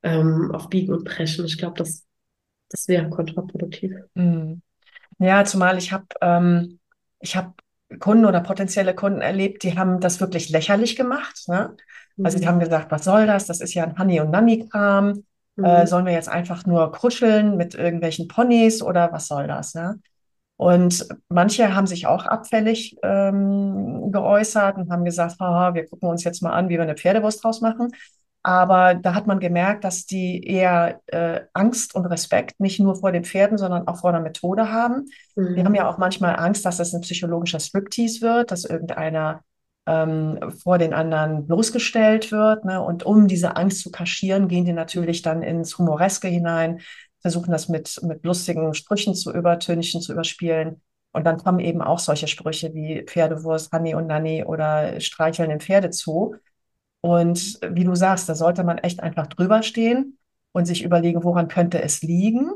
ähm, 0.03 0.51
auf 0.53 0.69
Biegen 0.69 0.93
und 0.93 1.05
Brechen. 1.05 1.45
Ich 1.45 1.59
glaube, 1.59 1.79
das, 1.79 2.05
das 2.71 2.89
wäre 2.89 3.09
kontraproduktiv. 3.09 3.93
Mhm. 4.15 4.61
Ja, 5.19 5.45
zumal 5.45 5.79
ich 5.79 5.93
habe 5.93 6.07
ähm, 6.21 6.81
ich 7.21 7.37
habe 7.37 7.55
Kunden 8.01 8.25
oder 8.25 8.41
potenzielle 8.41 8.95
Kunden 8.95 9.21
erlebt, 9.21 9.63
die 9.63 9.79
haben 9.79 10.01
das 10.01 10.21
wirklich 10.21 10.49
lächerlich 10.49 10.97
gemacht. 10.97 11.45
Ne? 11.49 11.77
Also 12.23 12.39
die 12.39 12.45
mhm. 12.45 12.49
haben 12.49 12.61
gesagt, 12.61 12.91
was 12.91 13.05
soll 13.05 13.27
das? 13.27 13.47
Das 13.47 13.61
ist 13.61 13.75
ja 13.75 13.85
ein 13.85 13.99
Honey- 13.99 14.21
und 14.21 14.31
Nanny-Kram. 14.31 15.11
Äh, 15.57 15.61
mhm. 15.61 15.65
Äh, 15.65 15.87
sollen 15.87 16.07
wir 16.07 16.13
jetzt 16.13 16.29
einfach 16.29 16.67
nur 16.67 16.91
kuscheln 16.93 17.57
mit 17.57 17.75
irgendwelchen 17.75 18.29
Ponys 18.29 18.83
oder 18.83 19.13
was 19.13 19.29
soll 19.29 19.47
das? 19.47 19.75
Ne? 19.75 20.01
Und 20.57 21.09
manche 21.29 21.75
haben 21.75 21.87
sich 21.87 22.07
auch 22.07 22.27
abfällig 22.27 22.97
ähm, 23.03 24.13
geäußert 24.13 24.77
und 24.77 24.91
haben 24.91 25.05
gesagt, 25.05 25.37
haha, 25.41 25.75
wir 25.75 25.87
gucken 25.87 26.09
uns 26.09 26.23
jetzt 26.23 26.43
mal 26.43 26.53
an, 26.53 26.69
wie 26.69 26.75
wir 26.75 26.83
eine 26.83 26.97
Pferdewurst 26.97 27.43
draus 27.43 27.61
machen. 27.61 27.91
Aber 28.47 28.95
da 28.95 29.15
hat 29.15 29.27
man 29.27 29.41
gemerkt, 29.41 29.85
dass 29.85 30.05
die 30.05 30.47
eher 30.47 31.01
äh, 31.07 31.41
Angst 31.55 31.95
und 31.95 32.05
Respekt 32.07 32.61
nicht 32.61 32.79
nur 32.79 32.95
vor 32.95 33.11
den 33.11 33.25
Pferden, 33.25 33.57
sondern 33.57 33.89
auch 33.89 34.01
vor 34.01 34.13
der 34.13 34.21
Methode 34.21 34.71
haben. 34.71 35.07
Mhm. 35.35 35.57
Wir 35.57 35.65
haben 35.65 35.75
ja 35.75 35.89
auch 35.89 35.97
manchmal 35.97 36.37
Angst, 36.37 36.65
dass 36.67 36.79
es 36.79 36.95
ein 36.95 37.01
psychologischer 37.01 37.59
Striptease 37.59 38.21
wird, 38.21 38.51
dass 38.51 38.67
irgendeiner 38.67 39.41
ähm, 39.87 40.39
vor 40.63 40.77
den 40.77 40.93
anderen 40.93 41.47
bloßgestellt 41.47 42.33
wird. 42.33 42.67
Ne? 42.67 42.83
Und 42.83 43.05
um 43.05 43.29
diese 43.29 43.57
Angst 43.57 43.81
zu 43.81 43.91
kaschieren, 43.91 44.49
gehen 44.49 44.67
die 44.67 44.73
natürlich 44.75 45.23
dann 45.23 45.43
ins 45.43 45.79
Humoreske 45.79 46.29
hinein, 46.29 46.81
versuchen 47.25 47.53
das 47.53 47.71
mit, 47.71 48.01
mit 48.03 48.23
lustigen 48.23 48.75
Sprüchen 48.75 49.15
zu 49.15 49.33
übertünchen, 49.33 50.03
zu 50.03 50.13
überspielen. 50.13 50.83
Und 51.13 51.25
dann 51.25 51.39
kommen 51.39 51.59
eben 51.59 51.81
auch 51.81 51.99
solche 51.99 52.29
Sprüche 52.29 52.75
wie 52.75 53.03
Pferdewurst, 53.03 53.73
Hanni 53.73 53.95
und 53.95 54.09
Nanni 54.09 54.45
oder 54.45 55.01
streicheln 55.01 55.49
den 55.49 55.61
Pferde 55.61 55.89
zu. 55.89 56.35
Und 57.01 57.59
wie 57.67 57.85
du 57.85 57.95
sagst, 57.95 58.29
da 58.29 58.35
sollte 58.35 58.63
man 58.63 58.77
echt 58.77 59.03
einfach 59.03 59.27
drüber 59.27 59.63
stehen 59.63 60.19
und 60.53 60.67
sich 60.67 60.85
überlegen, 60.85 61.25
woran 61.25 61.49
könnte 61.49 61.81
es 61.81 62.03
liegen. 62.03 62.51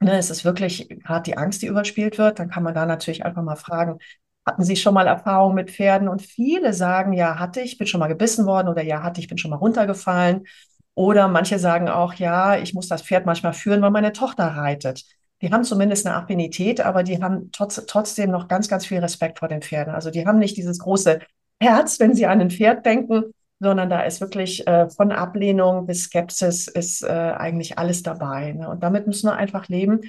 Ne, 0.00 0.16
es 0.16 0.30
ist 0.30 0.46
wirklich 0.46 0.88
gerade 0.88 1.24
die 1.24 1.36
Angst, 1.36 1.60
die 1.60 1.66
überspielt 1.66 2.16
wird. 2.16 2.38
Dann 2.38 2.48
kann 2.48 2.62
man 2.62 2.74
da 2.74 2.86
natürlich 2.86 3.26
einfach 3.26 3.42
mal 3.42 3.56
fragen, 3.56 3.98
hatten 4.46 4.64
Sie 4.64 4.76
schon 4.76 4.94
mal 4.94 5.06
Erfahrung 5.06 5.54
mit 5.54 5.70
Pferden? 5.70 6.08
Und 6.08 6.22
viele 6.22 6.72
sagen, 6.72 7.12
ja, 7.12 7.38
hatte 7.38 7.60
ich, 7.60 7.76
bin 7.76 7.86
schon 7.86 8.00
mal 8.00 8.08
gebissen 8.08 8.46
worden 8.46 8.68
oder 8.68 8.82
ja, 8.82 9.02
hatte 9.02 9.20
ich, 9.20 9.28
bin 9.28 9.36
schon 9.36 9.50
mal 9.50 9.58
runtergefallen. 9.58 10.46
Oder 10.94 11.28
manche 11.28 11.58
sagen 11.58 11.88
auch, 11.88 12.14
ja, 12.14 12.56
ich 12.56 12.74
muss 12.74 12.88
das 12.88 13.02
Pferd 13.02 13.26
manchmal 13.26 13.52
führen, 13.52 13.82
weil 13.82 13.90
meine 13.90 14.12
Tochter 14.12 14.44
reitet. 14.44 15.04
Die 15.40 15.50
haben 15.50 15.64
zumindest 15.64 16.06
eine 16.06 16.16
Affinität, 16.16 16.80
aber 16.80 17.02
die 17.02 17.22
haben 17.22 17.50
trotz, 17.52 17.82
trotzdem 17.86 18.30
noch 18.30 18.48
ganz, 18.48 18.68
ganz 18.68 18.84
viel 18.86 18.98
Respekt 18.98 19.38
vor 19.38 19.48
den 19.48 19.62
Pferden. 19.62 19.94
Also 19.94 20.10
die 20.10 20.26
haben 20.26 20.38
nicht 20.38 20.56
dieses 20.56 20.78
große 20.78 21.20
Herz, 21.60 21.98
wenn 22.00 22.14
sie 22.14 22.26
an 22.26 22.40
ein 22.40 22.50
Pferd 22.50 22.84
denken, 22.84 23.32
sondern 23.60 23.90
da 23.90 24.00
ist 24.02 24.20
wirklich 24.20 24.66
äh, 24.66 24.88
von 24.90 25.12
Ablehnung 25.12 25.86
bis 25.86 26.04
Skepsis 26.04 26.66
ist 26.68 27.02
äh, 27.02 27.08
eigentlich 27.08 27.78
alles 27.78 28.02
dabei. 28.02 28.52
Ne? 28.52 28.68
Und 28.68 28.82
damit 28.82 29.06
müssen 29.06 29.28
wir 29.28 29.36
einfach 29.36 29.68
leben, 29.68 30.00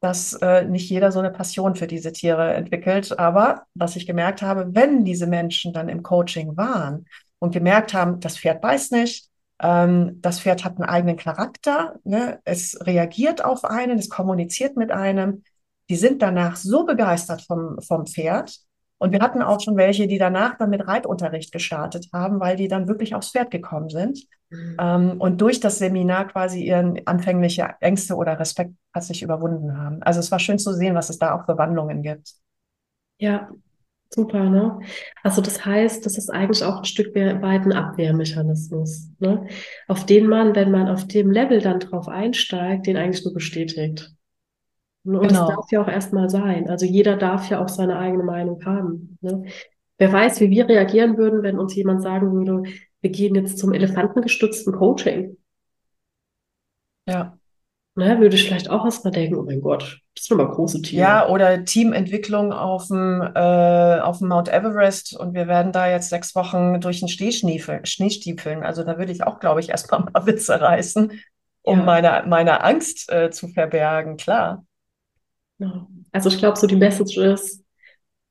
dass 0.00 0.34
äh, 0.34 0.64
nicht 0.64 0.90
jeder 0.90 1.10
so 1.12 1.20
eine 1.20 1.30
Passion 1.30 1.74
für 1.76 1.86
diese 1.86 2.12
Tiere 2.12 2.54
entwickelt. 2.54 3.18
Aber 3.18 3.62
was 3.74 3.96
ich 3.96 4.06
gemerkt 4.06 4.42
habe, 4.42 4.74
wenn 4.74 5.04
diese 5.04 5.26
Menschen 5.26 5.72
dann 5.72 5.88
im 5.88 6.02
Coaching 6.02 6.56
waren 6.56 7.06
und 7.38 7.52
gemerkt 7.52 7.94
haben, 7.94 8.20
das 8.20 8.38
Pferd 8.38 8.60
beißt 8.60 8.92
nicht, 8.92 9.30
ähm, 9.60 10.20
das 10.20 10.40
Pferd 10.40 10.64
hat 10.64 10.76
einen 10.76 10.88
eigenen 10.88 11.16
Charakter, 11.16 11.98
ne? 12.04 12.40
es 12.44 12.78
reagiert 12.82 13.44
auf 13.44 13.64
einen, 13.64 13.98
es 13.98 14.10
kommuniziert 14.10 14.76
mit 14.76 14.90
einem, 14.90 15.44
die 15.88 15.96
sind 15.96 16.22
danach 16.22 16.56
so 16.56 16.84
begeistert 16.84 17.42
vom, 17.42 17.80
vom 17.80 18.06
Pferd. 18.06 18.58
Und 18.98 19.12
wir 19.12 19.20
hatten 19.20 19.42
auch 19.42 19.60
schon 19.60 19.76
welche, 19.76 20.06
die 20.06 20.16
danach 20.16 20.56
dann 20.56 20.70
mit 20.70 20.86
Reitunterricht 20.86 21.52
gestartet 21.52 22.08
haben, 22.14 22.40
weil 22.40 22.56
die 22.56 22.68
dann 22.68 22.88
wirklich 22.88 23.14
aufs 23.14 23.30
Pferd 23.30 23.50
gekommen 23.50 23.90
sind. 23.90 24.26
Mhm. 24.48 24.76
Ähm, 24.80 25.20
und 25.20 25.40
durch 25.40 25.60
das 25.60 25.78
Seminar 25.78 26.28
quasi 26.28 26.64
ihren 26.64 27.06
anfängliche 27.06 27.74
Ängste 27.80 28.14
oder 28.16 28.38
Respekt 28.38 28.72
hat 28.94 29.04
sich 29.04 29.22
überwunden 29.22 29.76
haben. 29.76 30.02
Also 30.02 30.20
es 30.20 30.30
war 30.30 30.38
schön 30.38 30.58
zu 30.58 30.72
sehen, 30.72 30.94
was 30.94 31.10
es 31.10 31.18
da 31.18 31.34
auch 31.34 31.44
für 31.44 31.58
Wandlungen 31.58 32.02
gibt. 32.02 32.32
Ja, 33.18 33.50
super, 34.10 34.48
ne? 34.48 34.80
Also 35.22 35.42
das 35.42 35.64
heißt, 35.64 36.04
das 36.04 36.18
ist 36.18 36.30
eigentlich 36.30 36.64
auch 36.64 36.78
ein 36.78 36.84
Stück 36.84 37.14
weit 37.14 37.62
ein 37.62 37.72
Abwehrmechanismus, 37.72 39.10
ne? 39.18 39.46
Auf 39.88 40.06
den 40.06 40.26
man, 40.26 40.54
wenn 40.54 40.70
man 40.70 40.88
auf 40.88 41.06
dem 41.06 41.30
Level 41.30 41.60
dann 41.60 41.80
drauf 41.80 42.08
einsteigt, 42.08 42.86
den 42.86 42.96
eigentlich 42.96 43.24
nur 43.24 43.34
bestätigt. 43.34 44.12
Und 45.04 45.20
genau. 45.20 45.46
das 45.46 45.54
darf 45.54 45.70
ja 45.70 45.82
auch 45.82 45.88
erstmal 45.88 46.28
sein. 46.28 46.68
Also 46.68 46.84
jeder 46.84 47.16
darf 47.16 47.48
ja 47.48 47.62
auch 47.62 47.68
seine 47.68 47.96
eigene 47.98 48.24
Meinung 48.24 48.64
haben. 48.64 49.18
Ne? 49.20 49.44
Wer 49.98 50.12
weiß, 50.12 50.40
wie 50.40 50.50
wir 50.50 50.68
reagieren 50.68 51.16
würden, 51.16 51.42
wenn 51.42 51.58
uns 51.58 51.74
jemand 51.76 52.02
sagen 52.02 52.32
würde, 52.32 52.64
wir 53.00 53.10
gehen 53.10 53.36
jetzt 53.36 53.58
zum 53.58 53.72
elefantengestützten 53.72 54.72
Coaching. 54.72 55.36
Ja. 57.08 57.38
Ne, 57.98 58.20
würde 58.20 58.36
ich 58.36 58.46
vielleicht 58.46 58.68
auch 58.68 58.84
erstmal 58.84 59.10
denken, 59.10 59.36
oh 59.36 59.42
mein 59.42 59.62
Gott, 59.62 60.02
das 60.14 60.26
sind 60.26 60.38
aber 60.38 60.52
große 60.52 60.82
Tiere. 60.82 61.02
Ja, 61.02 61.28
oder 61.30 61.64
Teamentwicklung 61.64 62.52
auf 62.52 62.88
dem, 62.88 63.22
äh, 63.22 64.00
auf 64.00 64.18
dem 64.18 64.28
Mount 64.28 64.50
Everest 64.50 65.16
und 65.18 65.32
wir 65.32 65.46
werden 65.46 65.72
da 65.72 65.90
jetzt 65.90 66.10
sechs 66.10 66.34
Wochen 66.34 66.78
durch 66.82 67.00
den 67.00 67.08
Schneestiefeln. 67.08 68.62
Also 68.62 68.84
da 68.84 68.98
würde 68.98 69.12
ich 69.12 69.22
auch, 69.22 69.40
glaube 69.40 69.60
ich, 69.60 69.70
erstmal 69.70 70.00
ein 70.06 70.12
paar 70.12 70.26
Witze 70.26 70.60
reißen, 70.60 71.10
um 71.62 71.78
ja. 71.78 71.84
meine, 71.84 72.24
meine 72.28 72.62
Angst 72.62 73.10
äh, 73.10 73.30
zu 73.30 73.48
verbergen, 73.48 74.18
klar. 74.18 74.66
Ja. 75.56 75.86
Also 76.12 76.28
ich 76.28 76.36
glaube, 76.36 76.58
so 76.58 76.66
die 76.66 76.76
Message 76.76 77.16
ist, 77.16 77.64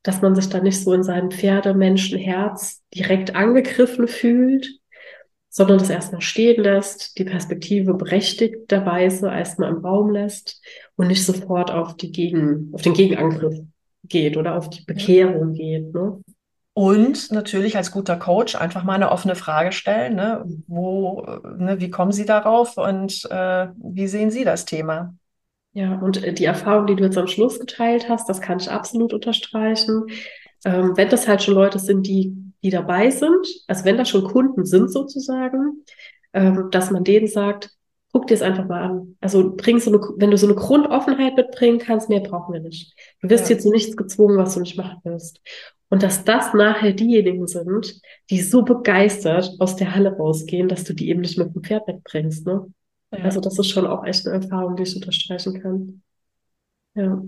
dass 0.04 0.22
man 0.22 0.36
sich 0.36 0.48
da 0.48 0.60
nicht 0.60 0.80
so 0.80 0.94
in 0.94 1.02
seinem 1.02 1.32
Pferdemenschenherz 1.32 2.84
direkt 2.94 3.36
angegriffen 3.36 4.08
fühlt, 4.08 4.80
sondern 5.56 5.78
das 5.78 5.90
erstmal 5.90 6.20
stehen 6.20 6.62
lässt, 6.62 7.18
die 7.18 7.24
Perspektive 7.24 7.94
berechtigterweise 7.94 9.30
erstmal 9.30 9.70
im 9.70 9.78
Raum 9.78 10.10
lässt 10.10 10.62
und 10.98 11.08
nicht 11.08 11.26
sofort 11.26 11.72
auf 11.72 11.96
die 11.96 12.12
Gegen, 12.12 12.72
auf 12.74 12.82
den 12.82 12.94
Gegenangriff 12.94 13.62
geht 14.04 14.36
oder 14.36 14.58
auf 14.58 14.70
die 14.70 14.84
Bekehrung 14.84 15.54
geht. 15.54 15.94
Ne? 15.94 16.22
Und 16.74 17.32
natürlich 17.32 17.78
als 17.78 17.92
guter 17.92 18.18
Coach 18.18 18.56
einfach 18.56 18.84
mal 18.84 18.96
eine 18.96 19.12
offene 19.12 19.36
Frage 19.36 19.72
stellen. 19.72 20.18
Ne? 20.18 20.44
Wo, 20.68 21.26
ne, 21.58 21.80
wie 21.80 21.90
kommen 21.90 22.12
Sie 22.12 22.26
darauf 22.26 22.76
und 22.76 23.24
äh, 23.32 23.68
wie 23.78 24.08
sehen 24.08 24.32
Sie 24.32 24.44
das 24.44 24.66
Thema? 24.66 25.16
Ja, 25.72 26.00
und 26.00 26.22
äh, 26.22 26.34
die 26.34 26.44
Erfahrung, 26.44 26.86
die 26.86 26.98
du 26.98 27.06
jetzt 27.06 27.18
am 27.18 27.28
Schluss 27.28 27.62
geteilt 27.62 28.10
hast, 28.10 28.28
das 28.28 28.42
kann 28.42 28.60
ich 28.60 28.70
absolut 28.70 29.14
unterstreichen. 29.14 30.08
Ähm, 30.66 30.98
wenn 30.98 31.08
das 31.08 31.30
halt 31.30 31.44
schon 31.44 31.54
Leute 31.54 31.80
sind, 31.80 32.08
die, 32.08 32.36
die 32.66 32.72
dabei 32.72 33.12
sind, 33.12 33.46
also 33.68 33.86
wenn 33.86 33.98
das 33.98 34.10
schon 34.10 34.24
Kunden 34.24 34.66
sind 34.66 34.92
sozusagen, 34.92 35.84
ähm, 36.34 36.70
dass 36.72 36.90
man 36.90 37.04
denen 37.04 37.28
sagt, 37.28 37.70
guck 38.12 38.26
dir 38.26 38.34
es 38.34 38.42
einfach 38.42 38.66
mal 38.66 38.82
an. 38.82 39.18
Also 39.22 39.56
bring 39.56 39.80
so 39.80 39.92
eine, 39.92 40.00
wenn 40.18 40.32
du 40.32 40.38
so 40.38 40.48
eine 40.48 40.56
Grundoffenheit 40.56 41.36
mitbringen 41.36 41.78
kannst, 41.78 42.10
mehr 42.10 42.22
brauchen 42.22 42.54
wir 42.54 42.62
nicht. 42.62 42.96
Du 43.22 43.30
wirst 43.30 43.50
ja. 43.50 43.54
jetzt 43.54 43.64
zu 43.64 43.70
nichts 43.70 43.96
gezwungen, 43.96 44.36
was 44.40 44.56
du 44.56 44.62
nicht 44.62 44.78
machen 44.78 45.00
wirst. 45.04 45.42
Und 45.90 46.02
dass 46.02 46.24
das 46.24 46.56
nachher 46.56 46.94
diejenigen 46.94 47.46
sind, 47.46 48.02
die 48.32 48.42
so 48.42 48.64
begeistert 48.64 49.52
aus 49.60 49.76
der 49.76 49.94
Halle 49.94 50.18
rausgehen, 50.18 50.68
dass 50.68 50.86
du 50.86 50.94
die 50.94 51.10
eben 51.10 51.22
nicht 51.22 51.38
mit 51.38 51.54
dem 51.54 51.64
Pferd 51.64 51.88
wegbringst, 51.88 52.48
ne? 52.48 52.66
Ja. 53.12 53.26
Also 53.26 53.42
das 53.42 53.60
ist 53.60 53.70
schon 53.70 53.86
auch 53.86 54.04
echt 54.04 54.26
eine 54.26 54.44
Erfahrung, 54.44 54.76
die 54.76 54.84
ich 54.84 54.96
unterstreichen 54.96 55.62
kann. 55.62 56.02
Ja. 56.96 57.22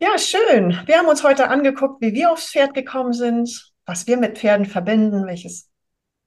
Ja, 0.00 0.16
schön. 0.16 0.78
Wir 0.86 0.96
haben 0.96 1.08
uns 1.08 1.22
heute 1.22 1.50
angeguckt, 1.50 2.00
wie 2.00 2.14
wir 2.14 2.32
aufs 2.32 2.50
Pferd 2.50 2.72
gekommen 2.72 3.12
sind, 3.12 3.69
was 3.90 4.06
wir 4.06 4.16
mit 4.16 4.38
Pferden 4.38 4.66
verbinden, 4.66 5.26
welches, 5.26 5.68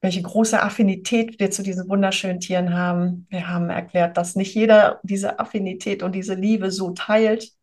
welche 0.02 0.22
große 0.22 0.62
Affinität 0.62 1.40
wir 1.40 1.50
zu 1.50 1.64
diesen 1.64 1.88
wunderschönen 1.88 2.42
Tieren 2.42 2.76
haben. 2.76 3.26
Wir 3.30 3.48
haben 3.48 3.70
erklärt, 3.70 4.18
dass 4.18 4.36
nicht 4.36 4.54
jeder 4.54 5.00
diese 5.04 5.40
Affinität 5.40 6.04
und 6.04 6.12
diese 6.14 6.34
Liebe 6.34 6.72
so 6.72 6.92
teilt, 6.92 7.54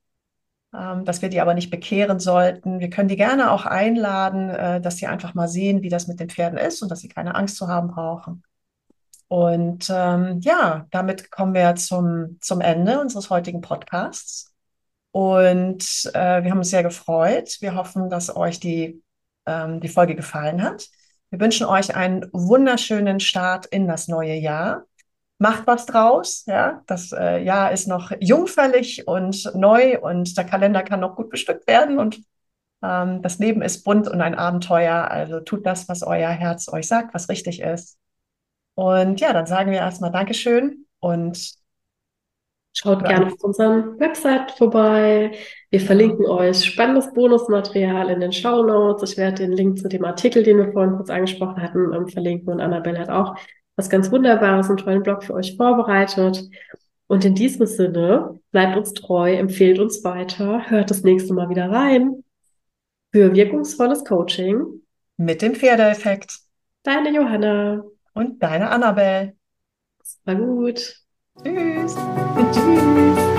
ähm, 0.74 1.04
dass 1.04 1.20
wir 1.20 1.28
die 1.28 1.40
aber 1.42 1.52
nicht 1.52 1.70
bekehren 1.70 2.18
sollten. 2.18 2.80
Wir 2.80 2.88
können 2.88 3.08
die 3.08 3.16
gerne 3.16 3.50
auch 3.50 3.66
einladen, 3.66 4.48
äh, 4.48 4.80
dass 4.80 4.96
sie 4.96 5.06
einfach 5.06 5.34
mal 5.34 5.48
sehen, 5.48 5.82
wie 5.82 5.90
das 5.90 6.06
mit 6.06 6.18
den 6.18 6.30
Pferden 6.30 6.58
ist 6.58 6.82
und 6.82 6.90
dass 6.90 7.00
sie 7.00 7.08
keine 7.08 7.34
Angst 7.34 7.56
zu 7.56 7.68
haben 7.68 7.88
brauchen. 7.88 8.42
Und 9.28 9.88
ähm, 9.90 10.40
ja, 10.40 10.86
damit 10.90 11.30
kommen 11.30 11.52
wir 11.52 11.74
zum, 11.74 12.38
zum 12.40 12.62
Ende 12.62 13.00
unseres 13.00 13.28
heutigen 13.28 13.60
Podcasts. 13.60 14.54
Und 15.12 16.10
äh, 16.14 16.42
wir 16.42 16.50
haben 16.50 16.58
uns 16.58 16.70
sehr 16.70 16.82
gefreut. 16.82 17.58
Wir 17.60 17.74
hoffen, 17.74 18.08
dass 18.08 18.34
euch 18.34 18.60
die, 18.60 19.02
ähm, 19.50 19.80
die 19.80 19.88
Folge 19.88 20.14
gefallen 20.14 20.62
hat. 20.62 20.88
Wir 21.30 21.40
wünschen 21.40 21.66
euch 21.66 21.94
einen 21.94 22.28
wunderschönen 22.32 23.20
Start 23.20 23.66
in 23.66 23.88
das 23.88 24.08
neue 24.08 24.34
Jahr. 24.34 24.84
Macht 25.38 25.66
was 25.66 25.86
draus. 25.86 26.44
Ja, 26.46 26.82
das 26.86 27.12
äh, 27.12 27.42
Jahr 27.42 27.72
ist 27.72 27.88
noch 27.88 28.12
jungfällig 28.20 29.06
und 29.06 29.50
neu 29.54 29.98
und 30.00 30.36
der 30.36 30.44
Kalender 30.44 30.82
kann 30.82 31.00
noch 31.00 31.16
gut 31.16 31.30
bestückt 31.30 31.66
werden 31.66 31.98
und 31.98 32.22
ähm, 32.82 33.22
das 33.22 33.38
Leben 33.38 33.62
ist 33.62 33.84
bunt 33.84 34.08
und 34.08 34.20
ein 34.20 34.34
Abenteuer. 34.34 35.10
Also 35.10 35.40
tut 35.40 35.66
das, 35.66 35.88
was 35.88 36.02
euer 36.02 36.30
Herz 36.30 36.68
euch 36.68 36.86
sagt, 36.88 37.14
was 37.14 37.28
richtig 37.28 37.60
ist. 37.60 37.98
Und 38.74 39.20
ja, 39.20 39.32
dann 39.32 39.46
sagen 39.46 39.70
wir 39.70 39.78
erstmal 39.78 40.12
Dankeschön 40.12 40.86
und 41.00 41.60
Schaut 42.72 43.04
gerne 43.04 43.26
auf 43.26 43.42
unserem 43.42 43.98
Website 43.98 44.52
vorbei. 44.52 45.32
Wir 45.70 45.80
verlinken 45.80 46.26
euch 46.26 46.64
spannendes 46.64 47.12
Bonusmaterial 47.12 48.10
in 48.10 48.20
den 48.20 48.32
Show 48.32 48.64
Notes. 48.64 49.12
Ich 49.12 49.16
werde 49.16 49.44
den 49.44 49.52
Link 49.52 49.78
zu 49.78 49.88
dem 49.88 50.04
Artikel, 50.04 50.42
den 50.42 50.58
wir 50.58 50.72
vorhin 50.72 50.96
kurz 50.96 51.10
angesprochen 51.10 51.62
hatten, 51.62 51.92
ähm, 51.94 52.08
verlinken. 52.08 52.52
Und 52.52 52.60
Annabelle 52.60 52.98
hat 52.98 53.08
auch 53.08 53.36
was 53.76 53.88
ganz 53.88 54.10
Wunderbares, 54.10 54.68
einen 54.68 54.78
tollen 54.78 55.02
Blog 55.04 55.22
für 55.22 55.34
euch 55.34 55.56
vorbereitet. 55.56 56.50
Und 57.06 57.24
in 57.24 57.36
diesem 57.36 57.66
Sinne, 57.66 58.40
bleibt 58.50 58.76
uns 58.76 58.94
treu, 58.94 59.32
empfehlt 59.32 59.78
uns 59.78 60.02
weiter, 60.02 60.68
hört 60.70 60.90
das 60.90 61.04
nächste 61.04 61.34
Mal 61.34 61.48
wieder 61.48 61.70
rein 61.70 62.24
für 63.12 63.34
wirkungsvolles 63.34 64.04
Coaching. 64.04 64.82
Mit 65.16 65.42
dem 65.42 65.54
Pferdeeffekt. 65.54 66.38
Deine 66.82 67.12
Johanna. 67.12 67.84
Und 68.14 68.42
deine 68.42 68.70
Annabelle. 68.70 69.34
War 70.24 70.34
gut. 70.34 70.96
Tschüss. 71.42 71.96
Tschüss. 72.52 73.29